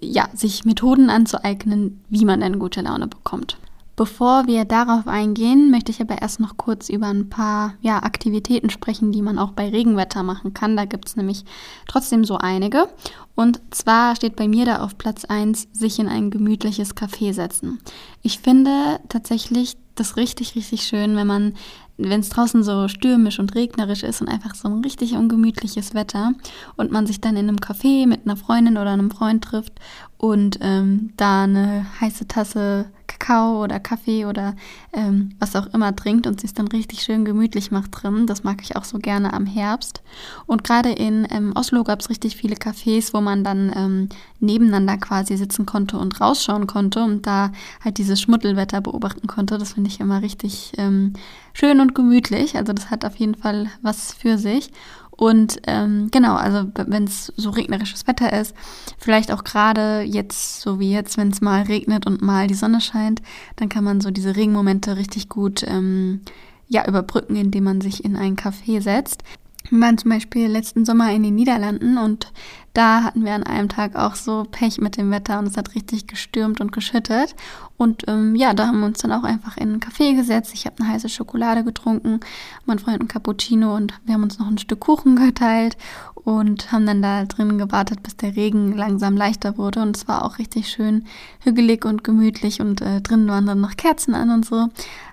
ja, 0.02 0.30
sich 0.34 0.66
Methoden 0.66 1.12
anzueignen, 1.12 2.04
wie 2.10 2.26
man 2.26 2.40
denn 2.42 2.58
gute 2.58 2.82
Laune 2.82 3.06
bekommt. 3.06 3.60
Bevor 3.98 4.46
wir 4.46 4.64
darauf 4.64 5.08
eingehen, 5.08 5.72
möchte 5.72 5.92
ich 5.92 6.00
aber 6.00 6.22
erst 6.22 6.40
noch 6.40 6.56
kurz 6.56 6.88
über 6.88 7.08
ein 7.08 7.30
paar 7.30 7.74
ja, 7.82 8.04
Aktivitäten 8.04 8.70
sprechen, 8.70 9.12
die 9.12 9.24
man 9.24 9.40
auch 9.40 9.54
bei 9.54 9.70
Regenwetter 9.70 10.22
machen 10.22 10.54
kann. 10.54 10.78
Da 10.78 10.86
gibt 10.86 11.08
es 11.08 11.16
nämlich 11.16 11.46
trotzdem 11.88 12.24
so 12.24 12.38
einige. 12.38 12.90
Und 13.34 13.60
zwar 13.72 14.16
steht 14.16 14.36
bei 14.36 14.48
mir 14.48 14.66
da 14.66 14.84
auf 14.84 15.00
Platz 15.00 15.26
1, 15.26 15.70
sich 15.74 15.98
in 15.98 16.08
ein 16.08 16.30
gemütliches 16.30 16.96
Café 16.96 17.34
setzen. 17.34 17.80
Ich 18.22 18.38
finde 18.38 19.00
tatsächlich 19.10 19.78
das 19.96 20.16
richtig, 20.16 20.56
richtig 20.56 20.84
schön, 20.84 21.16
wenn 21.16 21.28
man 21.28 21.54
wenn 22.00 22.20
es 22.20 22.30
draußen 22.30 22.62
so 22.62 22.88
stürmisch 22.88 23.40
und 23.40 23.56
regnerisch 23.56 24.04
ist 24.04 24.22
und 24.22 24.28
einfach 24.28 24.54
so 24.54 24.68
ein 24.68 24.84
richtig 24.84 25.14
ungemütliches 25.14 25.96
Wetter 25.96 26.34
und 26.76 26.92
man 26.92 27.08
sich 27.08 27.22
dann 27.22 27.36
in 27.36 27.48
einem 27.48 27.58
Café 27.58 28.06
mit 28.06 28.26
einer 28.26 28.38
Freundin 28.38 28.78
oder 28.78 28.92
einem 28.92 29.10
Freund 29.10 29.44
trifft 29.44 29.74
und 30.18 30.60
ähm, 30.62 31.14
da 31.18 31.46
eine 31.46 31.88
heiße 32.00 32.28
Tasse 32.28 32.92
Kakao 33.20 33.64
oder 33.64 33.80
Kaffee 33.80 34.26
oder 34.26 34.56
ähm, 34.94 35.32
was 35.40 35.56
auch 35.56 35.68
immer 35.74 35.96
trinkt 35.96 36.28
und 36.28 36.40
sich 36.40 36.54
dann 36.54 36.68
richtig 36.68 37.02
schön 37.02 37.26
gemütlich 37.26 37.72
macht 37.72 37.92
drin. 37.92 38.28
Das 38.28 38.44
mag 38.44 38.62
ich 38.62 38.76
auch 38.76 38.84
so 38.84 39.00
gerne 39.00 39.34
am 39.34 39.46
Herbst. 39.46 40.02
Und 40.46 40.64
gerade 40.64 40.92
in 40.92 41.28
ähm, 41.32 41.54
Oslo 41.56 41.84
gab 41.84 42.00
es 42.00 42.10
richtig 42.10 42.36
viele 42.38 42.56
Cafés, 42.56 43.14
wo 43.14 43.22
man 43.22 43.44
dann 43.44 43.72
ähm, 43.76 44.10
nebeneinander 44.40 44.98
quasi 44.98 45.38
sitzen 45.38 45.66
konnte 45.66 45.98
und 45.98 46.20
rausschauen 46.22 46.68
konnte 46.68 47.04
und 47.04 47.26
da 47.26 47.52
halt 47.84 47.98
dieses 47.98 48.22
Schmuddelwetter 48.22 48.82
beobachten 48.82 49.28
konnte. 49.28 49.58
Das 49.58 49.74
finde 49.74 49.90
ich 49.90 50.00
immer 50.00 50.22
richtig 50.22 50.74
ähm, 50.78 51.14
schön 51.54 51.80
und 51.80 51.96
gemütlich. 51.96 52.56
Also 52.56 52.74
das 52.74 52.90
hat 52.90 53.06
auf 53.06 53.16
jeden 53.18 53.36
Fall 53.36 53.68
was 53.82 54.14
für 54.14 54.38
sich. 54.38 54.72
Und 55.18 55.60
ähm, 55.66 56.10
genau, 56.12 56.36
also 56.36 56.70
wenn 56.76 57.06
es 57.06 57.34
so 57.36 57.50
regnerisches 57.50 58.06
Wetter 58.06 58.40
ist, 58.40 58.56
vielleicht 59.00 59.32
auch 59.32 59.44
gerade 59.44 60.02
jetzt, 60.02 60.62
so 60.62 60.80
wie 60.80 60.92
jetzt, 60.92 61.18
wenn 61.18 61.30
es 61.30 61.42
mal 61.42 61.64
regnet 61.64 62.06
und 62.06 62.22
mal 62.22 62.46
die 62.48 62.54
Sonne 62.54 62.80
scheint, 62.82 63.24
dann 63.56 63.68
kann 63.68 63.84
man 63.84 64.00
so 64.00 64.12
diese 64.12 64.36
Regenmomente 64.36 64.96
richtig 64.96 65.28
gut 65.28 65.64
ähm, 65.68 66.22
ja, 66.68 66.88
überbrücken, 66.88 67.36
indem 67.36 67.64
man 67.64 67.82
sich 67.82 68.06
in 68.06 68.16
ein 68.16 68.36
Café 68.36 68.80
setzt. 68.80 69.24
Wir 69.70 69.82
waren 69.82 69.98
zum 69.98 70.12
Beispiel 70.12 70.48
letzten 70.48 70.86
Sommer 70.86 71.12
in 71.12 71.24
den 71.24 71.36
Niederlanden 71.36 71.98
und 71.98 72.32
da 72.74 73.02
hatten 73.04 73.26
wir 73.26 73.34
an 73.34 73.44
einem 73.44 73.70
Tag 73.70 73.96
auch 73.96 74.14
so 74.14 74.46
Pech 74.52 74.78
mit 74.80 74.98
dem 74.98 75.10
Wetter 75.10 75.40
und 75.40 75.48
es 75.48 75.58
hat 75.58 75.74
richtig 75.74 76.06
gestürmt 76.06 76.62
und 76.62 76.72
geschüttet. 76.72 77.36
Und 77.76 78.04
ähm, 78.08 78.36
ja, 78.36 78.54
da 78.54 78.68
haben 78.68 78.82
wir 78.82 78.86
uns 78.86 79.00
dann 79.00 79.12
auch 79.12 79.24
einfach 79.24 79.58
in 79.58 79.70
einen 79.70 79.80
Café 79.80 80.16
gesetzt. 80.16 80.52
Ich 80.54 80.68
habe 80.68 80.76
eine 80.80 80.94
heiße 80.94 81.10
Schokolade 81.10 81.64
getrunken, 81.64 82.20
mein 82.66 82.78
Freund 82.78 83.02
ein 83.02 83.08
Cappuccino 83.08 83.76
und 83.76 83.94
wir 84.06 84.14
haben 84.14 84.24
uns 84.24 84.38
noch 84.38 84.48
ein 84.48 84.60
Stück 84.60 84.80
Kuchen 84.82 85.16
geteilt 85.16 85.76
und 86.14 86.72
haben 86.72 86.86
dann 86.86 87.02
da 87.02 87.26
drin 87.26 87.58
gewartet, 87.58 88.04
bis 88.04 88.16
der 88.16 88.36
Regen 88.36 88.74
langsam 88.74 89.18
leichter 89.18 89.58
wurde. 89.58 89.82
Und 89.82 89.98
es 89.98 90.08
war 90.08 90.24
auch 90.24 90.38
richtig 90.38 90.70
schön 90.70 91.06
hügelig 91.40 91.84
und 91.84 92.04
gemütlich 92.04 92.62
und 92.62 92.82
äh, 92.82 93.02
drinnen 93.02 93.28
waren 93.28 93.48
dann 93.48 93.62
noch 93.62 93.76
Kerzen 93.76 94.14
an 94.14 94.30
und 94.30 94.46
so. 94.46 94.70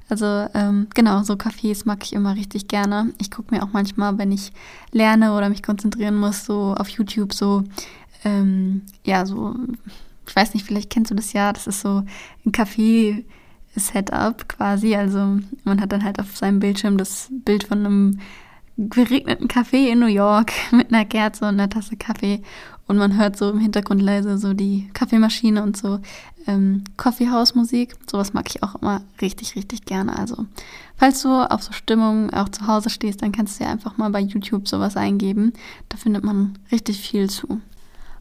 Also 0.08 0.26
ähm, 0.54 0.88
genau, 0.94 1.23
so 1.23 1.34
Cafés 1.34 1.82
mag 1.87 2.02
ich 2.02 2.12
immer 2.12 2.37
richtig 2.37 2.68
gerne. 2.68 3.12
Ich 3.18 3.30
gucke 3.30 3.54
mir 3.54 3.62
auch 3.62 3.73
manchmal, 3.73 4.18
wenn 4.18 4.32
ich 4.32 4.52
lerne 4.92 5.34
oder 5.34 5.49
mich 5.49 5.62
konzentrieren 5.62 6.16
muss, 6.16 6.44
so 6.44 6.75
auf 6.78 6.88
YouTube 6.88 7.32
so, 7.32 7.64
ähm, 8.25 8.82
ja, 9.04 9.25
so, 9.25 9.54
ich 10.26 10.37
weiß 10.37 10.54
nicht, 10.54 10.66
vielleicht 10.66 10.90
kennst 10.90 11.11
du 11.11 11.14
das 11.14 11.32
ja, 11.32 11.52
das 11.52 11.66
ist 11.66 11.80
so 11.80 12.04
ein 12.44 12.52
Café. 12.52 13.25
Setup 13.76 14.49
quasi, 14.49 14.94
also 14.94 15.38
man 15.64 15.80
hat 15.80 15.92
dann 15.92 16.04
halt 16.04 16.20
auf 16.20 16.37
seinem 16.37 16.61
Bildschirm 16.61 16.96
das 16.96 17.28
Bild 17.44 17.64
von 17.64 17.78
einem 17.78 18.20
geregneten 18.76 19.49
Café 19.49 19.90
in 19.90 20.00
New 20.00 20.06
York 20.06 20.52
mit 20.73 20.92
einer 20.92 21.04
Kerze 21.04 21.44
und 21.44 21.54
einer 21.54 21.68
Tasse 21.68 21.96
Kaffee 21.96 22.42
und 22.86 22.98
man 22.98 23.18
hört 23.18 23.36
so 23.36 23.50
im 23.50 23.58
Hintergrund 23.58 24.02
leise 24.02 24.38
so 24.38 24.52
die 24.52 24.90
Kaffeemaschine 24.92 25.62
und 25.62 25.76
so 25.76 26.00
ähm, 26.46 26.84
Coffeehouse-Musik. 26.96 27.94
Sowas 28.10 28.34
mag 28.34 28.48
ich 28.48 28.62
auch 28.62 28.74
immer 28.76 29.02
richtig, 29.20 29.56
richtig 29.56 29.84
gerne. 29.84 30.18
Also, 30.18 30.46
falls 30.96 31.22
du 31.22 31.30
auf 31.30 31.62
so 31.62 31.72
Stimmung 31.72 32.30
auch 32.32 32.48
zu 32.48 32.66
Hause 32.66 32.90
stehst, 32.90 33.22
dann 33.22 33.32
kannst 33.32 33.58
du 33.58 33.64
ja 33.64 33.70
einfach 33.70 33.96
mal 33.96 34.10
bei 34.10 34.20
YouTube 34.20 34.68
sowas 34.68 34.96
eingeben. 34.96 35.52
Da 35.88 35.96
findet 35.96 36.24
man 36.24 36.58
richtig 36.70 37.00
viel 37.00 37.30
zu. 37.30 37.60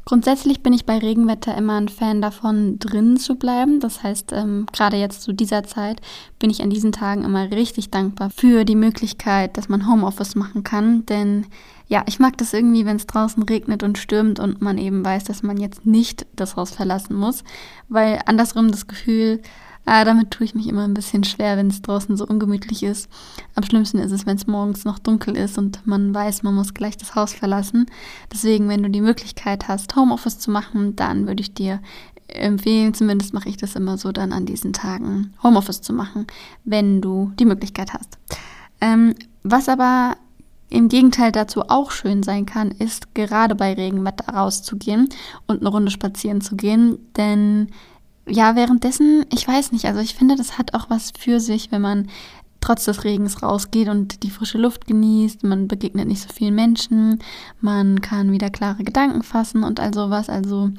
Grundsätzlich 0.06 0.62
bin 0.62 0.74
ich 0.74 0.86
bei 0.86 0.98
Regenwetter 0.98 1.56
immer 1.58 1.80
ein 1.80 1.88
Fan 1.88 2.22
davon, 2.22 2.78
drinnen 2.78 3.18
zu 3.18 3.36
bleiben. 3.36 3.80
Das 3.80 4.04
heißt, 4.04 4.34
ähm, 4.34 4.66
gerade 4.74 4.98
jetzt 4.98 5.22
zu 5.22 5.32
dieser 5.32 5.64
Zeit 5.64 6.02
bin 6.40 6.50
ich 6.50 6.62
an 6.62 6.70
diesen 6.70 6.92
Tagen 6.92 7.24
immer 7.24 7.50
richtig 7.52 7.90
dankbar 7.90 8.30
für 8.30 8.66
die 8.66 8.76
Möglichkeit, 8.76 9.56
dass 9.58 9.70
man 9.70 9.90
Homeoffice 9.90 10.36
machen 10.36 10.64
kann. 10.64 11.06
Denn 11.06 11.46
ja, 11.88 12.04
ich 12.06 12.20
mag 12.20 12.38
das 12.38 12.54
irgendwie, 12.54 12.86
wenn 12.86 12.98
es 12.98 13.08
draußen 13.08 13.44
regnet 13.44 13.82
und 13.82 13.98
stürmt 13.98 14.40
und 14.40 14.62
man 14.62 14.78
eben 14.78 15.06
weiß, 15.06 15.24
dass 15.24 15.42
man 15.42 15.56
jetzt 15.56 15.86
nicht 15.86 16.26
das 16.36 16.58
Haus 16.58 16.72
verlassen 16.72 17.16
muss. 17.16 17.46
Weil 17.88 18.20
andersrum 18.26 18.72
das 18.72 18.88
Gefühl, 18.88 19.42
Ah, 19.86 20.06
damit 20.06 20.32
tue 20.32 20.46
ich 20.46 20.56
mich 20.56 20.68
immer 20.68 20.84
ein 20.86 20.94
bisschen 20.94 21.24
schwer, 21.26 21.58
wenn 21.58 21.68
es 21.68 21.82
draußen 21.82 22.16
so 22.16 22.26
ungemütlich 22.26 22.84
ist. 22.84 23.10
Am 23.56 23.64
schlimmsten 23.64 23.98
ist 24.00 24.12
es, 24.12 24.26
wenn 24.26 24.38
es 24.38 24.48
morgens 24.48 24.86
noch 24.86 24.98
dunkel 24.98 25.36
ist 25.36 25.58
und 25.58 25.86
man 25.86 26.14
weiß, 26.14 26.44
man 26.44 26.56
muss 26.56 26.74
gleich 26.74 26.98
das 26.98 27.16
Haus 27.16 27.34
verlassen. 27.34 27.88
Deswegen, 28.32 28.70
wenn 28.70 28.84
du 28.84 28.90
die 28.90 29.02
Möglichkeit 29.02 29.68
hast, 29.68 29.96
Homeoffice 29.96 30.40
zu 30.40 30.52
machen, 30.52 30.96
dann 30.96 31.28
würde 31.28 31.42
ich 31.42 31.54
dir 31.54 31.82
empfehlen, 32.28 32.94
zumindest 32.94 33.34
mache 33.34 33.50
ich 33.50 33.58
das 33.58 33.76
immer 33.76 33.98
so, 33.98 34.12
dann 34.12 34.32
an 34.32 34.46
diesen 34.46 34.74
Tagen 34.74 35.34
Homeoffice 35.44 35.82
zu 35.82 35.94
machen, 35.94 36.28
wenn 36.64 37.02
du 37.02 37.32
die 37.38 37.46
Möglichkeit 37.46 37.94
hast. 37.94 38.18
Ähm, 38.80 39.16
was 39.44 39.68
aber 39.68 40.16
im 40.70 40.90
Gegenteil 40.90 41.32
dazu 41.32 41.62
auch 41.70 41.92
schön 41.92 42.24
sein 42.24 42.46
kann, 42.46 42.72
ist 42.72 43.14
gerade 43.14 43.54
bei 43.54 43.74
Regenwetter 43.74 44.34
rauszugehen 44.34 45.10
und 45.46 45.60
eine 45.60 45.70
Runde 45.70 45.92
spazieren 45.92 46.42
zu 46.42 46.56
gehen, 46.56 46.98
denn 47.16 47.68
ja, 48.28 48.56
währenddessen, 48.56 49.26
ich 49.34 49.48
weiß 49.48 49.72
nicht, 49.72 49.86
also 49.86 50.00
ich 50.00 50.16
finde, 50.16 50.36
das 50.36 50.58
hat 50.58 50.74
auch 50.74 50.90
was 50.90 51.12
für 51.18 51.40
sich, 51.40 51.72
wenn 51.72 51.82
man 51.82 52.08
trotz 52.62 52.86
des 52.86 53.04
Regens 53.04 53.44
rausgeht 53.44 53.90
und 53.90 54.24
die 54.24 54.30
frische 54.30 54.58
Luft 54.58 54.88
genießt, 54.88 55.44
man 55.44 55.68
begegnet 55.68 56.08
nicht 56.08 56.22
so 56.22 56.30
vielen 56.34 56.56
Menschen, 56.56 57.20
man 57.60 58.00
kann 58.00 58.32
wieder 58.32 58.50
klare 58.50 58.86
Gedanken 58.86 59.22
fassen 59.22 59.64
und 59.64 59.82
all 59.82 59.94
sowas. 59.94 60.30
Also 60.30 60.72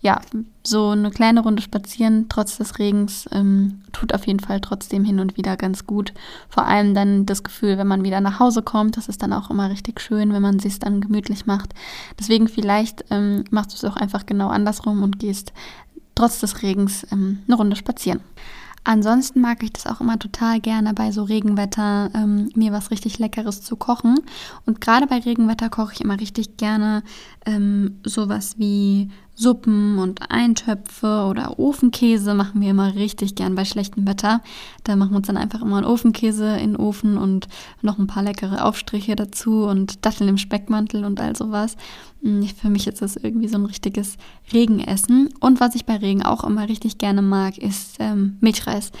ja, 0.00 0.20
so 0.64 0.90
eine 0.90 1.10
kleine 1.10 1.40
Runde 1.42 1.62
spazieren 1.62 2.26
trotz 2.28 2.58
des 2.58 2.80
Regens 2.80 3.28
ähm, 3.30 3.82
tut 3.92 4.12
auf 4.14 4.26
jeden 4.26 4.40
Fall 4.40 4.60
trotzdem 4.60 5.04
hin 5.04 5.20
und 5.20 5.36
wieder 5.36 5.56
ganz 5.56 5.86
gut. 5.86 6.12
Vor 6.48 6.66
allem 6.66 6.92
dann 6.92 7.24
das 7.24 7.44
Gefühl, 7.44 7.78
wenn 7.78 7.86
man 7.86 8.04
wieder 8.04 8.20
nach 8.20 8.40
Hause 8.40 8.62
kommt, 8.62 8.96
das 8.96 9.08
ist 9.08 9.22
dann 9.22 9.32
auch 9.32 9.50
immer 9.50 9.70
richtig 9.70 10.00
schön, 10.00 10.32
wenn 10.32 10.42
man 10.42 10.58
sich 10.58 10.80
dann 10.80 11.00
gemütlich 11.00 11.46
macht. 11.46 11.72
Deswegen 12.18 12.48
vielleicht 12.48 13.04
ähm, 13.10 13.44
machst 13.50 13.72
du 13.72 13.76
es 13.76 13.84
auch 13.84 13.96
einfach 13.96 14.26
genau 14.26 14.48
andersrum 14.48 15.04
und 15.04 15.20
gehst 15.20 15.52
trotz 16.14 16.40
des 16.40 16.62
Regens 16.62 17.06
ähm, 17.12 17.40
eine 17.46 17.56
Runde 17.56 17.76
spazieren. 17.76 18.20
Ansonsten 18.84 19.40
mag 19.40 19.62
ich 19.62 19.72
das 19.72 19.86
auch 19.86 20.00
immer 20.00 20.18
total 20.18 20.60
gerne 20.60 20.92
bei 20.92 21.12
so 21.12 21.22
Regenwetter, 21.22 22.10
ähm, 22.14 22.50
mir 22.56 22.72
was 22.72 22.90
richtig 22.90 23.18
Leckeres 23.20 23.62
zu 23.62 23.76
kochen. 23.76 24.18
Und 24.66 24.80
gerade 24.80 25.06
bei 25.06 25.18
Regenwetter 25.18 25.68
koche 25.70 25.92
ich 25.94 26.00
immer 26.00 26.18
richtig 26.18 26.56
gerne 26.56 27.04
ähm, 27.46 28.00
sowas 28.04 28.58
wie 28.58 29.10
Suppen 29.42 29.98
und 29.98 30.30
Eintöpfe 30.30 31.26
oder 31.28 31.58
Ofenkäse 31.58 32.32
machen 32.32 32.60
wir 32.60 32.70
immer 32.70 32.94
richtig 32.94 33.34
gern 33.34 33.56
bei 33.56 33.64
schlechtem 33.64 34.06
Wetter. 34.06 34.40
Da 34.84 34.94
machen 34.94 35.10
wir 35.10 35.16
uns 35.16 35.26
dann 35.26 35.36
einfach 35.36 35.60
immer 35.62 35.78
einen 35.78 35.86
Ofenkäse 35.86 36.56
in 36.58 36.72
den 36.72 36.76
Ofen 36.76 37.18
und 37.18 37.48
noch 37.82 37.98
ein 37.98 38.06
paar 38.06 38.22
leckere 38.22 38.64
Aufstriche 38.64 39.16
dazu 39.16 39.64
und 39.64 40.06
Datteln 40.06 40.28
im 40.28 40.38
Speckmantel 40.38 41.04
und 41.04 41.20
all 41.20 41.34
sowas. 41.34 41.76
Hm, 42.22 42.46
für 42.46 42.70
mich 42.70 42.86
ist 42.86 43.02
das 43.02 43.16
irgendwie 43.16 43.48
so 43.48 43.58
ein 43.58 43.66
richtiges 43.66 44.16
Regenessen. 44.52 45.28
Und 45.40 45.60
was 45.60 45.74
ich 45.74 45.84
bei 45.84 45.96
Regen 45.96 46.22
auch 46.22 46.44
immer 46.44 46.68
richtig 46.68 46.98
gerne 46.98 47.20
mag, 47.20 47.58
ist 47.58 47.96
ähm, 47.98 48.36
Milchreis 48.40 48.92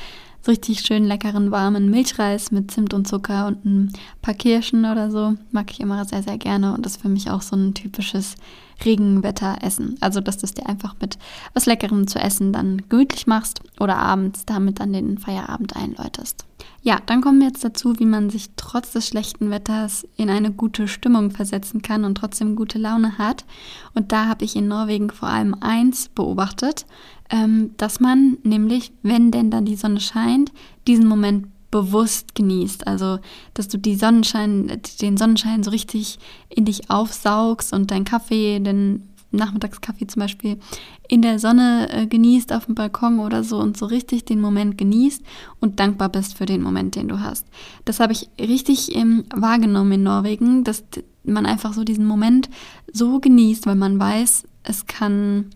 so 0.44 0.50
richtig 0.50 0.80
schön 0.80 1.04
leckeren, 1.04 1.52
warmen 1.52 1.88
Milchreis 1.88 2.50
mit 2.50 2.72
Zimt 2.72 2.94
und 2.94 3.06
Zucker 3.06 3.46
und 3.46 3.64
ein 3.64 3.92
paar 4.22 4.34
Kirschen 4.34 4.84
oder 4.84 5.10
so. 5.10 5.34
Mag 5.52 5.70
ich 5.70 5.78
immer 5.78 6.04
sehr, 6.04 6.22
sehr 6.22 6.36
gerne 6.36 6.74
und 6.74 6.84
ist 6.84 7.00
für 7.00 7.08
mich 7.08 7.30
auch 7.30 7.42
so 7.42 7.54
ein 7.54 7.74
typisches 7.74 8.34
Regenwetteressen. 8.84 9.96
Also, 10.00 10.20
dass 10.20 10.38
du 10.38 10.46
es 10.46 10.54
dir 10.54 10.66
einfach 10.66 10.94
mit 11.00 11.18
was 11.54 11.66
Leckerem 11.66 12.06
zu 12.06 12.18
essen 12.18 12.52
dann 12.52 12.82
gemütlich 12.88 13.26
machst 13.26 13.60
oder 13.80 13.96
abends 13.96 14.44
damit 14.46 14.80
dann 14.80 14.92
den 14.92 15.18
Feierabend 15.18 15.76
einläutest. 15.76 16.44
Ja, 16.82 16.98
dann 17.06 17.20
kommen 17.20 17.40
wir 17.40 17.46
jetzt 17.46 17.64
dazu, 17.64 17.98
wie 17.98 18.06
man 18.06 18.28
sich 18.28 18.50
trotz 18.56 18.92
des 18.92 19.06
schlechten 19.06 19.50
Wetters 19.50 20.06
in 20.16 20.30
eine 20.30 20.50
gute 20.50 20.88
Stimmung 20.88 21.30
versetzen 21.30 21.82
kann 21.82 22.04
und 22.04 22.16
trotzdem 22.16 22.56
gute 22.56 22.78
Laune 22.78 23.18
hat. 23.18 23.44
Und 23.94 24.10
da 24.10 24.26
habe 24.26 24.44
ich 24.44 24.56
in 24.56 24.66
Norwegen 24.66 25.10
vor 25.10 25.28
allem 25.28 25.54
eins 25.60 26.08
beobachtet, 26.08 26.86
ähm, 27.30 27.70
dass 27.76 28.00
man 28.00 28.38
nämlich, 28.42 28.92
wenn 29.02 29.30
denn 29.30 29.50
dann 29.50 29.64
die 29.64 29.76
Sonne 29.76 30.00
scheint, 30.00 30.52
diesen 30.88 31.06
Moment 31.06 31.46
bewusst 31.72 32.36
genießt. 32.36 32.86
Also, 32.86 33.18
dass 33.54 33.66
du 33.66 33.78
die 33.78 33.96
Sonnenschein, 33.96 34.80
den 35.00 35.16
Sonnenschein 35.16 35.64
so 35.64 35.70
richtig 35.70 36.20
in 36.48 36.66
dich 36.66 36.88
aufsaugst 36.88 37.72
und 37.72 37.90
deinen 37.90 38.04
Kaffee, 38.04 38.60
den 38.60 39.08
Nachmittagskaffee 39.32 40.06
zum 40.06 40.20
Beispiel, 40.20 40.58
in 41.08 41.22
der 41.22 41.38
Sonne 41.38 41.88
äh, 41.90 42.06
genießt 42.06 42.52
auf 42.52 42.66
dem 42.66 42.74
Balkon 42.74 43.18
oder 43.18 43.42
so 43.42 43.58
und 43.58 43.76
so 43.76 43.86
richtig 43.86 44.26
den 44.26 44.40
Moment 44.40 44.78
genießt 44.78 45.22
und 45.60 45.80
dankbar 45.80 46.10
bist 46.10 46.36
für 46.36 46.46
den 46.46 46.62
Moment, 46.62 46.94
den 46.94 47.08
du 47.08 47.20
hast. 47.20 47.46
Das 47.84 47.98
habe 47.98 48.12
ich 48.12 48.28
richtig 48.38 48.94
ähm, 48.94 49.24
wahrgenommen 49.34 49.92
in 49.92 50.02
Norwegen, 50.04 50.64
dass 50.64 50.84
man 51.24 51.46
einfach 51.46 51.72
so 51.72 51.84
diesen 51.84 52.04
Moment 52.04 52.50
so 52.92 53.18
genießt, 53.18 53.66
weil 53.66 53.76
man 53.76 53.98
weiß, 53.98 54.44
es 54.64 54.86
kann 54.86 55.46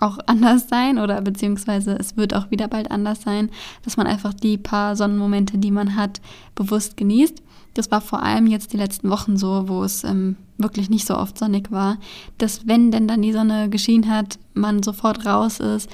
auch 0.00 0.18
anders 0.26 0.68
sein 0.68 0.98
oder 0.98 1.20
beziehungsweise 1.20 1.96
es 1.98 2.16
wird 2.16 2.34
auch 2.34 2.50
wieder 2.50 2.68
bald 2.68 2.90
anders 2.90 3.22
sein, 3.22 3.50
dass 3.84 3.96
man 3.96 4.06
einfach 4.06 4.34
die 4.34 4.58
paar 4.58 4.96
Sonnenmomente, 4.96 5.58
die 5.58 5.70
man 5.70 5.96
hat, 5.96 6.20
bewusst 6.54 6.96
genießt. 6.96 7.42
Das 7.74 7.90
war 7.90 8.00
vor 8.00 8.22
allem 8.22 8.46
jetzt 8.46 8.72
die 8.72 8.76
letzten 8.76 9.10
Wochen 9.10 9.36
so, 9.36 9.68
wo 9.68 9.84
es 9.84 10.02
ähm, 10.04 10.36
wirklich 10.58 10.90
nicht 10.90 11.06
so 11.06 11.16
oft 11.16 11.38
sonnig 11.38 11.70
war, 11.70 11.98
dass 12.38 12.66
wenn 12.66 12.90
denn 12.90 13.06
dann 13.06 13.22
die 13.22 13.32
Sonne 13.32 13.68
geschienen 13.68 14.10
hat, 14.10 14.38
man 14.54 14.82
sofort 14.82 15.24
raus 15.24 15.60
ist 15.60 15.88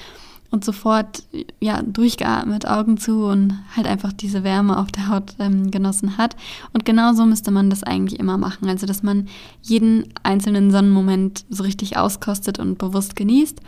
und 0.49 0.63
sofort 0.63 1.23
ja 1.59 1.81
durchgeatmet, 1.81 2.67
Augen 2.67 2.97
zu 2.97 3.25
und 3.25 3.53
halt 3.75 3.87
einfach 3.87 4.13
diese 4.13 4.43
Wärme 4.43 4.77
auf 4.77 4.91
der 4.91 5.09
Haut 5.09 5.35
ähm, 5.39 5.71
genossen 5.71 6.17
hat. 6.17 6.35
Und 6.73 6.85
genauso 6.85 7.25
müsste 7.25 7.51
man 7.51 7.69
das 7.69 7.83
eigentlich 7.83 8.19
immer 8.19 8.37
machen, 8.37 8.69
also 8.69 8.85
dass 8.85 9.03
man 9.03 9.27
jeden 9.61 10.13
einzelnen 10.23 10.71
Sonnenmoment 10.71 11.45
so 11.49 11.63
richtig 11.63 11.97
auskostet 11.97 12.59
und 12.59 12.77
bewusst 12.77 13.15
genießt. 13.15 13.61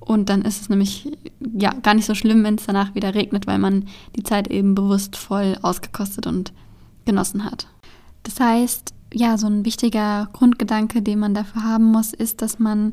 Und 0.00 0.28
dann 0.28 0.42
ist 0.42 0.60
es 0.60 0.68
nämlich 0.68 1.10
ja 1.40 1.72
gar 1.72 1.94
nicht 1.94 2.06
so 2.06 2.14
schlimm, 2.14 2.44
wenn 2.44 2.56
es 2.56 2.66
danach 2.66 2.94
wieder 2.94 3.14
regnet, 3.14 3.46
weil 3.46 3.58
man 3.58 3.86
die 4.16 4.22
Zeit 4.22 4.48
eben 4.48 4.74
bewusst 4.74 5.16
voll 5.16 5.56
ausgekostet 5.62 6.26
und 6.26 6.52
genossen 7.06 7.44
hat. 7.44 7.68
Das 8.22 8.40
heißt, 8.40 8.94
ja, 9.12 9.38
so 9.38 9.46
ein 9.46 9.64
wichtiger 9.64 10.28
Grundgedanke, 10.32 11.00
den 11.00 11.20
man 11.20 11.34
dafür 11.34 11.62
haben 11.62 11.84
muss, 11.84 12.12
ist, 12.12 12.42
dass 12.42 12.58
man 12.58 12.92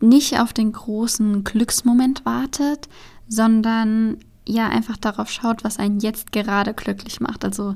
nicht 0.00 0.40
auf 0.40 0.52
den 0.52 0.72
großen 0.72 1.44
Glücksmoment 1.44 2.24
wartet, 2.24 2.88
sondern 3.28 4.18
ja 4.46 4.68
einfach 4.68 4.96
darauf 4.96 5.30
schaut, 5.30 5.64
was 5.64 5.78
einen 5.78 6.00
jetzt 6.00 6.32
gerade 6.32 6.74
glücklich 6.74 7.20
macht. 7.20 7.44
Also 7.44 7.74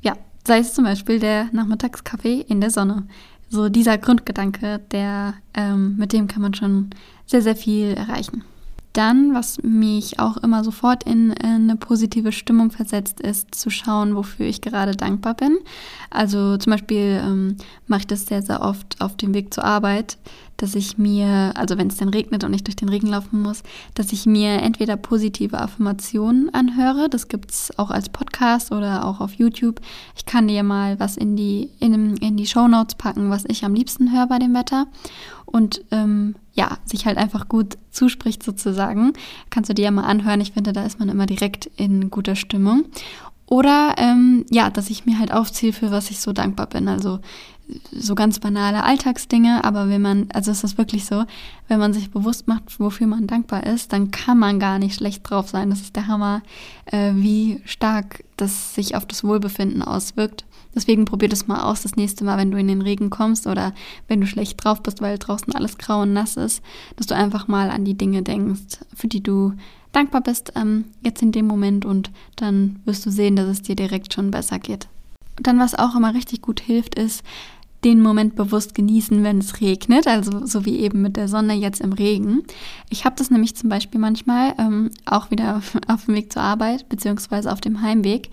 ja, 0.00 0.14
sei 0.46 0.58
es 0.58 0.74
zum 0.74 0.84
Beispiel 0.84 1.18
der 1.18 1.48
Nachmittagskaffee 1.52 2.40
in 2.48 2.60
der 2.60 2.70
Sonne. 2.70 3.06
So 3.48 3.68
dieser 3.68 3.98
Grundgedanke, 3.98 4.80
der 4.90 5.34
ähm, 5.54 5.96
mit 5.96 6.12
dem 6.12 6.26
kann 6.26 6.42
man 6.42 6.54
schon 6.54 6.90
sehr, 7.26 7.42
sehr 7.42 7.56
viel 7.56 7.94
erreichen. 7.94 8.44
Dann, 8.92 9.34
was 9.34 9.62
mich 9.62 10.18
auch 10.18 10.38
immer 10.38 10.64
sofort 10.64 11.04
in, 11.04 11.30
in 11.32 11.68
eine 11.68 11.76
positive 11.76 12.32
Stimmung 12.32 12.70
versetzt, 12.70 13.20
ist 13.20 13.54
zu 13.54 13.68
schauen, 13.68 14.16
wofür 14.16 14.46
ich 14.46 14.62
gerade 14.62 14.96
dankbar 14.96 15.34
bin. 15.34 15.58
Also 16.08 16.56
zum 16.56 16.70
Beispiel 16.70 17.20
ähm, 17.22 17.56
mache 17.86 18.00
ich 18.00 18.06
das 18.06 18.26
sehr, 18.26 18.40
sehr 18.40 18.62
oft 18.62 18.98
auf 19.00 19.14
dem 19.18 19.34
Weg 19.34 19.52
zur 19.52 19.64
Arbeit, 19.64 20.16
dass 20.56 20.74
ich 20.74 20.98
mir, 20.98 21.52
also 21.54 21.78
wenn 21.78 21.88
es 21.88 21.96
dann 21.96 22.08
regnet 22.08 22.44
und 22.44 22.54
ich 22.54 22.64
durch 22.64 22.76
den 22.76 22.88
Regen 22.88 23.08
laufen 23.08 23.42
muss, 23.42 23.62
dass 23.94 24.12
ich 24.12 24.26
mir 24.26 24.62
entweder 24.62 24.96
positive 24.96 25.58
Affirmationen 25.58 26.52
anhöre, 26.52 27.08
das 27.08 27.28
gibt 27.28 27.50
es 27.50 27.78
auch 27.78 27.90
als 27.90 28.08
Podcast 28.08 28.72
oder 28.72 29.04
auch 29.04 29.20
auf 29.20 29.34
YouTube. 29.34 29.80
Ich 30.16 30.26
kann 30.26 30.48
dir 30.48 30.62
mal 30.62 30.98
was 30.98 31.16
in 31.16 31.36
die, 31.36 31.70
in, 31.80 32.16
in 32.16 32.36
die 32.36 32.46
Show 32.46 32.68
Notes 32.68 32.94
packen, 32.94 33.30
was 33.30 33.44
ich 33.46 33.64
am 33.64 33.74
liebsten 33.74 34.12
höre 34.12 34.26
bei 34.26 34.38
dem 34.38 34.54
Wetter. 34.54 34.86
Und 35.44 35.82
ähm, 35.92 36.34
ja, 36.54 36.78
sich 36.84 37.06
halt 37.06 37.18
einfach 37.18 37.48
gut 37.48 37.78
zuspricht 37.90 38.42
sozusagen. 38.42 39.12
Kannst 39.50 39.70
du 39.70 39.74
dir 39.74 39.86
ja 39.86 39.90
mal 39.90 40.04
anhören. 40.04 40.40
Ich 40.40 40.52
finde, 40.52 40.72
da 40.72 40.84
ist 40.84 40.98
man 40.98 41.08
immer 41.08 41.26
direkt 41.26 41.66
in 41.76 42.10
guter 42.10 42.34
Stimmung. 42.34 42.84
Oder 43.48 43.94
ähm, 43.98 44.44
ja, 44.50 44.70
dass 44.70 44.90
ich 44.90 45.06
mir 45.06 45.18
halt 45.18 45.32
aufziehe, 45.32 45.72
für 45.72 45.90
was 45.90 46.10
ich 46.10 46.20
so 46.20 46.32
dankbar 46.32 46.66
bin. 46.66 46.88
Also 46.88 47.20
so 47.92 48.14
ganz 48.14 48.38
banale 48.38 48.84
Alltagsdinge, 48.84 49.64
aber 49.64 49.88
wenn 49.88 50.02
man, 50.02 50.28
also 50.32 50.50
es 50.50 50.62
ist 50.62 50.78
wirklich 50.78 51.04
so, 51.04 51.24
wenn 51.68 51.80
man 51.80 51.92
sich 51.92 52.10
bewusst 52.10 52.46
macht, 52.46 52.78
wofür 52.78 53.06
man 53.06 53.26
dankbar 53.26 53.66
ist, 53.66 53.92
dann 53.92 54.10
kann 54.10 54.38
man 54.38 54.60
gar 54.60 54.78
nicht 54.78 54.96
schlecht 54.96 55.28
drauf 55.28 55.48
sein. 55.48 55.70
Das 55.70 55.80
ist 55.80 55.96
der 55.96 56.06
Hammer, 56.06 56.42
äh, 56.86 57.12
wie 57.14 57.60
stark 57.64 58.24
das 58.36 58.74
sich 58.74 58.94
auf 58.94 59.06
das 59.06 59.24
Wohlbefinden 59.24 59.82
auswirkt. 59.82 60.44
Deswegen 60.74 61.06
probier 61.06 61.28
das 61.28 61.46
mal 61.46 61.62
aus, 61.62 61.82
das 61.82 61.96
nächste 61.96 62.22
Mal, 62.22 62.36
wenn 62.36 62.50
du 62.50 62.58
in 62.58 62.68
den 62.68 62.82
Regen 62.82 63.10
kommst 63.10 63.46
oder 63.46 63.72
wenn 64.08 64.20
du 64.20 64.26
schlecht 64.26 64.62
drauf 64.62 64.82
bist, 64.82 65.00
weil 65.00 65.18
draußen 65.18 65.54
alles 65.54 65.78
grau 65.78 66.02
und 66.02 66.12
nass 66.12 66.36
ist, 66.36 66.62
dass 66.96 67.06
du 67.06 67.16
einfach 67.16 67.48
mal 67.48 67.70
an 67.70 67.84
die 67.84 67.96
Dinge 67.96 68.22
denkst, 68.22 68.78
für 68.94 69.08
die 69.08 69.22
du 69.22 69.54
dankbar 69.96 70.20
bist 70.20 70.52
ähm, 70.56 70.84
jetzt 71.02 71.22
in 71.22 71.32
dem 71.32 71.46
Moment 71.46 71.84
und 71.84 72.10
dann 72.36 72.80
wirst 72.84 73.06
du 73.06 73.10
sehen, 73.10 73.36
dass 73.36 73.48
es 73.48 73.62
dir 73.62 73.76
direkt 73.76 74.12
schon 74.12 74.30
besser 74.30 74.58
geht. 74.58 74.88
Und 75.38 75.46
dann, 75.46 75.58
was 75.58 75.74
auch 75.74 75.96
immer 75.96 76.14
richtig 76.14 76.42
gut 76.42 76.60
hilft, 76.60 76.94
ist, 76.96 77.22
den 77.84 78.02
Moment 78.02 78.36
bewusst 78.36 78.74
genießen, 78.74 79.22
wenn 79.22 79.38
es 79.38 79.60
regnet, 79.60 80.06
also 80.06 80.44
so 80.44 80.64
wie 80.64 80.78
eben 80.80 81.02
mit 81.02 81.16
der 81.16 81.28
Sonne 81.28 81.54
jetzt 81.54 81.80
im 81.80 81.92
Regen. 81.92 82.42
Ich 82.90 83.04
habe 83.04 83.16
das 83.16 83.30
nämlich 83.30 83.54
zum 83.54 83.68
Beispiel 83.68 84.00
manchmal 84.00 84.54
ähm, 84.58 84.90
auch 85.04 85.30
wieder 85.30 85.62
auf 85.86 86.04
dem 86.06 86.14
Weg 86.14 86.32
zur 86.32 86.42
Arbeit 86.42 86.88
beziehungsweise 86.88 87.52
auf 87.52 87.60
dem 87.60 87.82
Heimweg, 87.82 88.30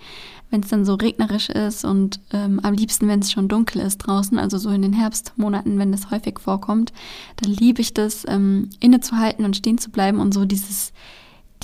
wenn 0.50 0.62
es 0.62 0.68
dann 0.68 0.84
so 0.84 0.94
regnerisch 0.94 1.50
ist 1.50 1.84
und 1.84 2.20
ähm, 2.32 2.60
am 2.62 2.74
liebsten, 2.74 3.06
wenn 3.06 3.20
es 3.20 3.32
schon 3.32 3.48
dunkel 3.48 3.80
ist 3.82 3.98
draußen, 3.98 4.38
also 4.38 4.58
so 4.58 4.70
in 4.70 4.82
den 4.82 4.92
Herbstmonaten, 4.92 5.78
wenn 5.78 5.92
das 5.92 6.10
häufig 6.10 6.38
vorkommt, 6.40 6.92
dann 7.36 7.52
liebe 7.52 7.80
ich 7.80 7.94
das, 7.94 8.24
ähm, 8.28 8.70
innezuhalten 8.80 9.44
und 9.44 9.56
stehen 9.56 9.78
zu 9.78 9.90
bleiben 9.90 10.20
und 10.20 10.34
so 10.34 10.44
dieses, 10.44 10.92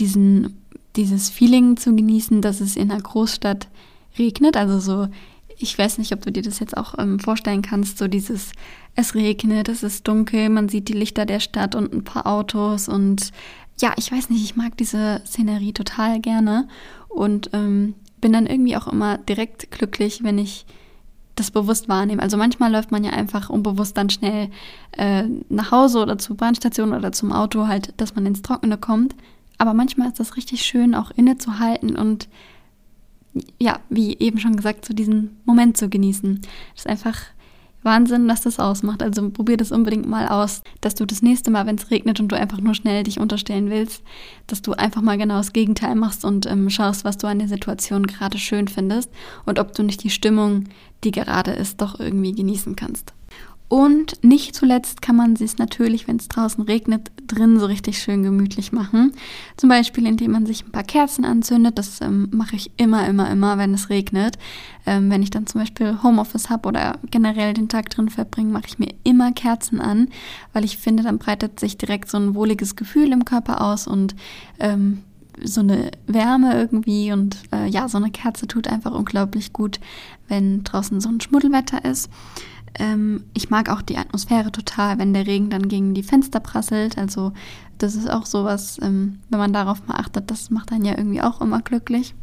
diesen, 0.00 0.56
dieses 0.96 1.30
Feeling 1.30 1.76
zu 1.76 1.94
genießen, 1.94 2.42
dass 2.42 2.60
es 2.60 2.76
in 2.76 2.90
einer 2.90 3.00
Großstadt 3.00 3.68
regnet, 4.18 4.56
also 4.56 4.80
so 4.80 5.08
ich 5.62 5.78
weiß 5.78 5.98
nicht, 5.98 6.12
ob 6.12 6.22
du 6.22 6.32
dir 6.32 6.42
das 6.42 6.58
jetzt 6.58 6.76
auch 6.76 6.94
ähm, 6.98 7.20
vorstellen 7.20 7.62
kannst, 7.62 7.98
so 7.98 8.08
dieses, 8.08 8.52
es 8.96 9.14
regnet, 9.14 9.68
es 9.68 9.82
ist 9.82 10.08
dunkel, 10.08 10.48
man 10.48 10.68
sieht 10.68 10.88
die 10.88 10.94
Lichter 10.94 11.26
der 11.26 11.40
Stadt 11.40 11.74
und 11.74 11.92
ein 11.92 12.02
paar 12.02 12.26
Autos 12.26 12.88
und 12.88 13.30
ja, 13.78 13.92
ich 13.96 14.10
weiß 14.10 14.30
nicht, 14.30 14.42
ich 14.42 14.56
mag 14.56 14.76
diese 14.76 15.22
Szenerie 15.26 15.72
total 15.72 16.20
gerne 16.20 16.66
und 17.08 17.50
ähm, 17.52 17.94
bin 18.20 18.32
dann 18.32 18.46
irgendwie 18.46 18.76
auch 18.76 18.88
immer 18.88 19.18
direkt 19.18 19.70
glücklich, 19.70 20.22
wenn 20.22 20.38
ich 20.38 20.66
das 21.34 21.50
bewusst 21.50 21.88
wahrnehme. 21.88 22.22
Also 22.22 22.36
manchmal 22.36 22.72
läuft 22.72 22.90
man 22.90 23.04
ja 23.04 23.12
einfach 23.12 23.48
unbewusst 23.48 23.96
dann 23.96 24.10
schnell 24.10 24.50
äh, 24.92 25.24
nach 25.48 25.70
Hause 25.70 26.00
oder 26.00 26.18
zur 26.18 26.36
Bahnstation 26.36 26.92
oder 26.92 27.12
zum 27.12 27.32
Auto 27.32 27.66
halt, 27.66 27.94
dass 27.96 28.14
man 28.14 28.26
ins 28.26 28.42
Trockene 28.42 28.76
kommt. 28.76 29.14
Aber 29.60 29.74
manchmal 29.74 30.08
ist 30.08 30.18
das 30.18 30.38
richtig 30.38 30.62
schön, 30.62 30.94
auch 30.94 31.10
innezuhalten 31.10 31.94
und 31.94 32.30
ja, 33.58 33.78
wie 33.90 34.16
eben 34.18 34.38
schon 34.38 34.56
gesagt, 34.56 34.86
so 34.86 34.94
diesen 34.94 35.36
Moment 35.44 35.76
zu 35.76 35.90
genießen. 35.90 36.40
Das 36.72 36.86
ist 36.86 36.86
einfach 36.86 37.20
Wahnsinn, 37.82 38.26
was 38.26 38.40
das 38.40 38.58
ausmacht. 38.58 39.02
Also 39.02 39.28
probier 39.28 39.58
das 39.58 39.70
unbedingt 39.70 40.08
mal 40.08 40.28
aus, 40.28 40.62
dass 40.80 40.94
du 40.94 41.04
das 41.04 41.20
nächste 41.20 41.50
Mal, 41.50 41.66
wenn 41.66 41.76
es 41.76 41.90
regnet 41.90 42.20
und 42.20 42.28
du 42.28 42.36
einfach 42.36 42.62
nur 42.62 42.72
schnell 42.72 43.02
dich 43.02 43.20
unterstellen 43.20 43.68
willst, 43.68 44.02
dass 44.46 44.62
du 44.62 44.72
einfach 44.72 45.02
mal 45.02 45.18
genau 45.18 45.36
das 45.36 45.52
Gegenteil 45.52 45.94
machst 45.94 46.24
und 46.24 46.46
ähm, 46.46 46.70
schaust, 46.70 47.04
was 47.04 47.18
du 47.18 47.26
an 47.26 47.38
der 47.38 47.48
Situation 47.48 48.06
gerade 48.06 48.38
schön 48.38 48.66
findest 48.66 49.10
und 49.44 49.58
ob 49.58 49.74
du 49.74 49.82
nicht 49.82 50.02
die 50.02 50.10
Stimmung, 50.10 50.70
die 51.04 51.10
gerade 51.10 51.50
ist, 51.50 51.82
doch 51.82 52.00
irgendwie 52.00 52.32
genießen 52.32 52.76
kannst. 52.76 53.12
Und 53.70 54.24
nicht 54.24 54.56
zuletzt 54.56 55.00
kann 55.00 55.14
man 55.14 55.34
es 55.34 55.58
natürlich, 55.58 56.08
wenn 56.08 56.16
es 56.16 56.26
draußen 56.26 56.64
regnet, 56.64 57.12
drin 57.28 57.60
so 57.60 57.66
richtig 57.66 58.02
schön 58.02 58.24
gemütlich 58.24 58.72
machen. 58.72 59.12
Zum 59.56 59.68
Beispiel, 59.68 60.08
indem 60.08 60.32
man 60.32 60.44
sich 60.44 60.64
ein 60.64 60.72
paar 60.72 60.82
Kerzen 60.82 61.24
anzündet. 61.24 61.78
Das 61.78 62.00
ähm, 62.00 62.26
mache 62.32 62.56
ich 62.56 62.72
immer, 62.78 63.06
immer, 63.06 63.30
immer, 63.30 63.58
wenn 63.58 63.72
es 63.72 63.88
regnet. 63.88 64.38
Ähm, 64.86 65.08
wenn 65.08 65.22
ich 65.22 65.30
dann 65.30 65.46
zum 65.46 65.60
Beispiel 65.60 66.02
Homeoffice 66.02 66.50
habe 66.50 66.66
oder 66.66 66.98
generell 67.12 67.54
den 67.54 67.68
Tag 67.68 67.90
drin 67.90 68.08
verbringe, 68.08 68.50
mache 68.50 68.66
ich 68.66 68.80
mir 68.80 68.92
immer 69.04 69.30
Kerzen 69.30 69.80
an, 69.80 70.08
weil 70.52 70.64
ich 70.64 70.76
finde, 70.76 71.04
dann 71.04 71.18
breitet 71.18 71.60
sich 71.60 71.78
direkt 71.78 72.10
so 72.10 72.18
ein 72.18 72.34
wohliges 72.34 72.74
Gefühl 72.74 73.12
im 73.12 73.24
Körper 73.24 73.60
aus 73.60 73.86
und 73.86 74.16
ähm, 74.58 75.04
so 75.44 75.60
eine 75.60 75.92
Wärme 76.08 76.58
irgendwie 76.58 77.12
und 77.12 77.36
äh, 77.52 77.68
ja, 77.68 77.88
so 77.88 77.98
eine 77.98 78.10
Kerze 78.10 78.48
tut 78.48 78.66
einfach 78.66 78.92
unglaublich 78.92 79.52
gut, 79.52 79.78
wenn 80.26 80.64
draußen 80.64 81.00
so 81.00 81.08
ein 81.08 81.20
Schmuddelwetter 81.20 81.84
ist. 81.84 82.10
Ähm, 82.78 83.24
ich 83.34 83.50
mag 83.50 83.68
auch 83.68 83.82
die 83.82 83.96
Atmosphäre 83.96 84.52
total, 84.52 84.98
wenn 84.98 85.12
der 85.12 85.26
Regen 85.26 85.50
dann 85.50 85.68
gegen 85.68 85.94
die 85.94 86.02
Fenster 86.02 86.40
prasselt. 86.40 86.98
Also 86.98 87.32
das 87.78 87.94
ist 87.94 88.10
auch 88.10 88.26
sowas, 88.26 88.78
ähm, 88.82 89.20
wenn 89.28 89.38
man 89.38 89.52
darauf 89.52 89.86
mal 89.86 89.96
achtet, 89.96 90.30
das 90.30 90.50
macht 90.50 90.72
einen 90.72 90.84
ja 90.84 90.96
irgendwie 90.96 91.22
auch 91.22 91.40
immer 91.40 91.60
glücklich. 91.60 92.14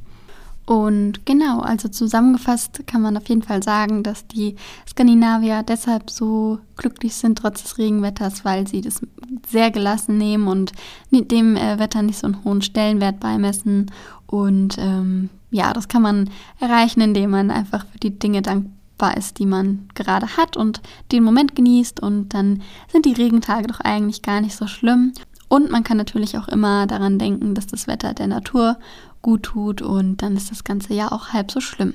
Und 0.68 1.26
genau, 1.26 1.62
also 1.62 1.88
zusammengefasst 1.88 2.86
kann 2.88 3.02
man 3.02 3.16
auf 3.16 3.30
jeden 3.30 3.42
Fall 3.42 3.64
sagen, 3.64 4.04
dass 4.04 4.28
die 4.28 4.58
Skandinavier 4.88 5.64
deshalb 5.64 6.10
so 6.10 6.60
glücklich 6.76 7.16
sind 7.16 7.38
trotz 7.38 7.64
des 7.64 7.78
Regenwetters, 7.78 8.44
weil 8.44 8.68
sie 8.68 8.82
das 8.82 9.00
sehr 9.48 9.72
gelassen 9.72 10.18
nehmen 10.18 10.50
und 10.50 10.74
dem 11.10 11.56
äh, 11.56 11.80
Wetter 11.80 12.02
nicht 12.02 12.20
so 12.20 12.28
einen 12.28 12.44
hohen 12.44 12.62
Stellenwert 12.62 13.22
beimessen. 13.22 13.90
Und 14.26 14.78
ähm, 14.78 15.30
ja, 15.52 15.72
das 15.72 15.88
kann 15.88 16.02
man 16.02 16.30
erreichen, 16.60 17.00
indem 17.00 17.30
man 17.30 17.50
einfach 17.50 17.86
für 17.86 18.00
die 18.00 18.20
Dinge 18.20 18.42
dankbar 18.42 18.77
dankbar 18.98 19.18
ist, 19.18 19.40
die 19.40 19.46
man 19.46 19.88
gerade 19.94 20.38
hat 20.38 20.58
und 20.58 20.82
den 21.12 21.24
Moment 21.24 21.56
genießt 21.56 22.00
und 22.02 22.34
dann 22.34 22.62
sind 22.92 23.06
die 23.06 23.14
Regentage 23.14 23.68
doch 23.68 23.80
eigentlich 23.80 24.22
gar 24.22 24.42
nicht 24.42 24.56
so 24.56 24.68
schlimm. 24.68 25.14
Und 25.50 25.72
man 25.72 25.84
kann 25.84 25.98
natürlich 25.98 26.38
auch 26.38 26.48
immer 26.48 26.88
daran 26.88 27.20
denken, 27.20 27.56
dass 27.56 27.68
das 27.68 27.88
Wetter 27.88 28.14
der 28.14 28.28
Natur 28.28 28.78
gut 29.22 29.44
tut 29.44 29.82
und 29.82 30.22
dann 30.22 30.36
ist 30.36 30.52
das 30.52 30.64
ganze 30.64 30.94
Jahr 30.94 31.14
auch 31.14 31.30
halb 31.30 31.52
so 31.52 31.62
schlimm. 31.62 31.94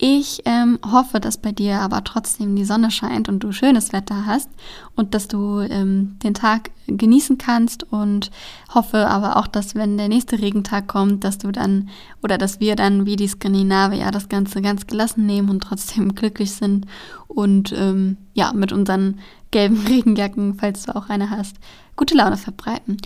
Ich 0.00 0.42
ähm, 0.44 0.78
hoffe, 0.92 1.18
dass 1.18 1.38
bei 1.38 1.50
dir 1.50 1.80
aber 1.80 2.04
trotzdem 2.04 2.54
die 2.54 2.64
Sonne 2.64 2.92
scheint 2.92 3.28
und 3.28 3.40
du 3.40 3.50
schönes 3.50 3.92
Wetter 3.92 4.26
hast 4.26 4.48
und 4.94 5.12
dass 5.12 5.26
du 5.26 5.58
ähm, 5.58 6.16
den 6.22 6.34
Tag 6.34 6.70
genießen 6.86 7.36
kannst 7.36 7.82
und 7.92 8.30
hoffe 8.72 9.08
aber 9.08 9.36
auch, 9.36 9.48
dass 9.48 9.74
wenn 9.74 9.98
der 9.98 10.06
nächste 10.06 10.40
Regentag 10.40 10.86
kommt, 10.86 11.24
dass 11.24 11.38
du 11.38 11.50
dann 11.50 11.88
oder 12.22 12.38
dass 12.38 12.60
wir 12.60 12.76
dann 12.76 13.06
wie 13.06 13.16
die 13.16 13.26
Skandinavier 13.26 14.12
das 14.12 14.28
Ganze 14.28 14.62
ganz 14.62 14.86
gelassen 14.86 15.26
nehmen 15.26 15.50
und 15.50 15.64
trotzdem 15.64 16.14
glücklich 16.14 16.52
sind 16.52 16.86
und 17.26 17.72
ähm, 17.76 18.18
ja 18.34 18.52
mit 18.52 18.70
unseren 18.70 19.18
gelben 19.50 19.78
Regenjacken, 19.88 20.54
falls 20.54 20.84
du 20.84 20.94
auch 20.94 21.08
eine 21.08 21.30
hast, 21.30 21.56
gute 21.96 22.14
Laune 22.14 22.36
verbreiten. 22.36 22.98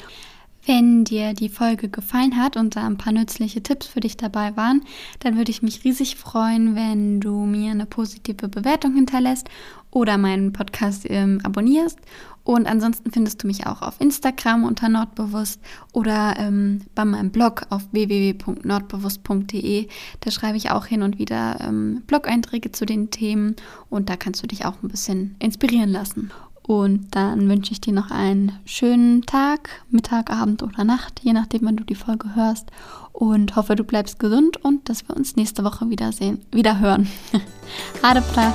Wenn 0.65 1.03
dir 1.03 1.35
die 1.35 1.49
Folge 1.49 1.89
gefallen 1.89 2.37
hat 2.37 2.57
und 2.57 2.77
da 2.77 2.87
ein 2.87 2.97
paar 2.97 3.13
nützliche 3.13 3.65
Tipps 3.65 3.89
für 3.89 3.99
dich 3.99 4.17
dabei 4.17 4.57
waren, 4.57 4.83
dann 5.19 5.37
würde 5.37 5.51
ich 5.51 5.61
mich 5.61 5.83
riesig 5.83 6.15
freuen, 6.15 6.77
wenn 6.77 7.21
du 7.21 7.45
mir 7.47 7.73
eine 7.73 7.87
positive 7.87 8.49
Bewertung 8.49 8.95
hinterlässt 8.95 9.49
oder 9.91 10.19
meinen 10.19 10.53
Podcast 10.53 11.05
ähm, 11.09 11.41
abonnierst. 11.43 11.99
Und 12.45 12.67
ansonsten 12.67 13.11
findest 13.11 13.43
du 13.43 13.49
mich 13.49 13.67
auch 13.67 13.83
auf 13.83 14.01
Instagram 14.01 14.65
unter 14.65 14.89
Nordbewusst 14.89 15.61
oder 15.93 16.37
ähm, 16.39 16.83
bei 16.95 17.05
meinem 17.05 17.31
Blog 17.31 17.67
auf 17.71 17.83
www.nordbewusst.de. 17.93 19.89
Da 20.21 20.31
schreibe 20.31 20.57
ich 20.57 20.71
auch 20.71 20.87
hin 20.87 21.03
und 21.03 21.19
wieder 21.19 21.59
ähm, 21.61 22.03
Blog-Einträge 22.07 22.71
zu 22.71 22.87
den 22.87 23.11
Themen 23.11 23.57
und 23.91 24.09
da 24.09 24.17
kannst 24.17 24.43
du 24.43 24.47
dich 24.47 24.65
auch 24.65 24.83
ein 24.83 24.89
bisschen 24.89 25.35
inspirieren 25.41 25.91
lassen. 25.91 26.31
Und 26.63 27.09
dann 27.15 27.49
wünsche 27.49 27.73
ich 27.73 27.81
dir 27.81 27.93
noch 27.93 28.11
einen 28.11 28.53
schönen 28.65 29.23
Tag, 29.23 29.83
Mittag, 29.91 30.31
Abend 30.31 30.63
oder 30.63 30.85
Nacht, 30.85 31.21
je 31.23 31.33
nachdem, 31.33 31.63
wann 31.65 31.77
du 31.77 31.85
die 31.85 31.95
Folge 31.95 32.35
hörst. 32.35 32.71
Und 33.13 33.57
hoffe, 33.57 33.77
du 33.77 33.85
bleibst 33.85 34.19
gesund 34.19 34.65
und 34.65 34.89
dass 34.89 35.07
wir 35.09 35.17
uns 35.17 35.37
nächste 35.37 35.65
Woche 35.65 35.91
wiedersehen, 35.91 36.41
wieder 36.51 36.79
hören. 36.79 37.09
Adepra. 38.03 38.53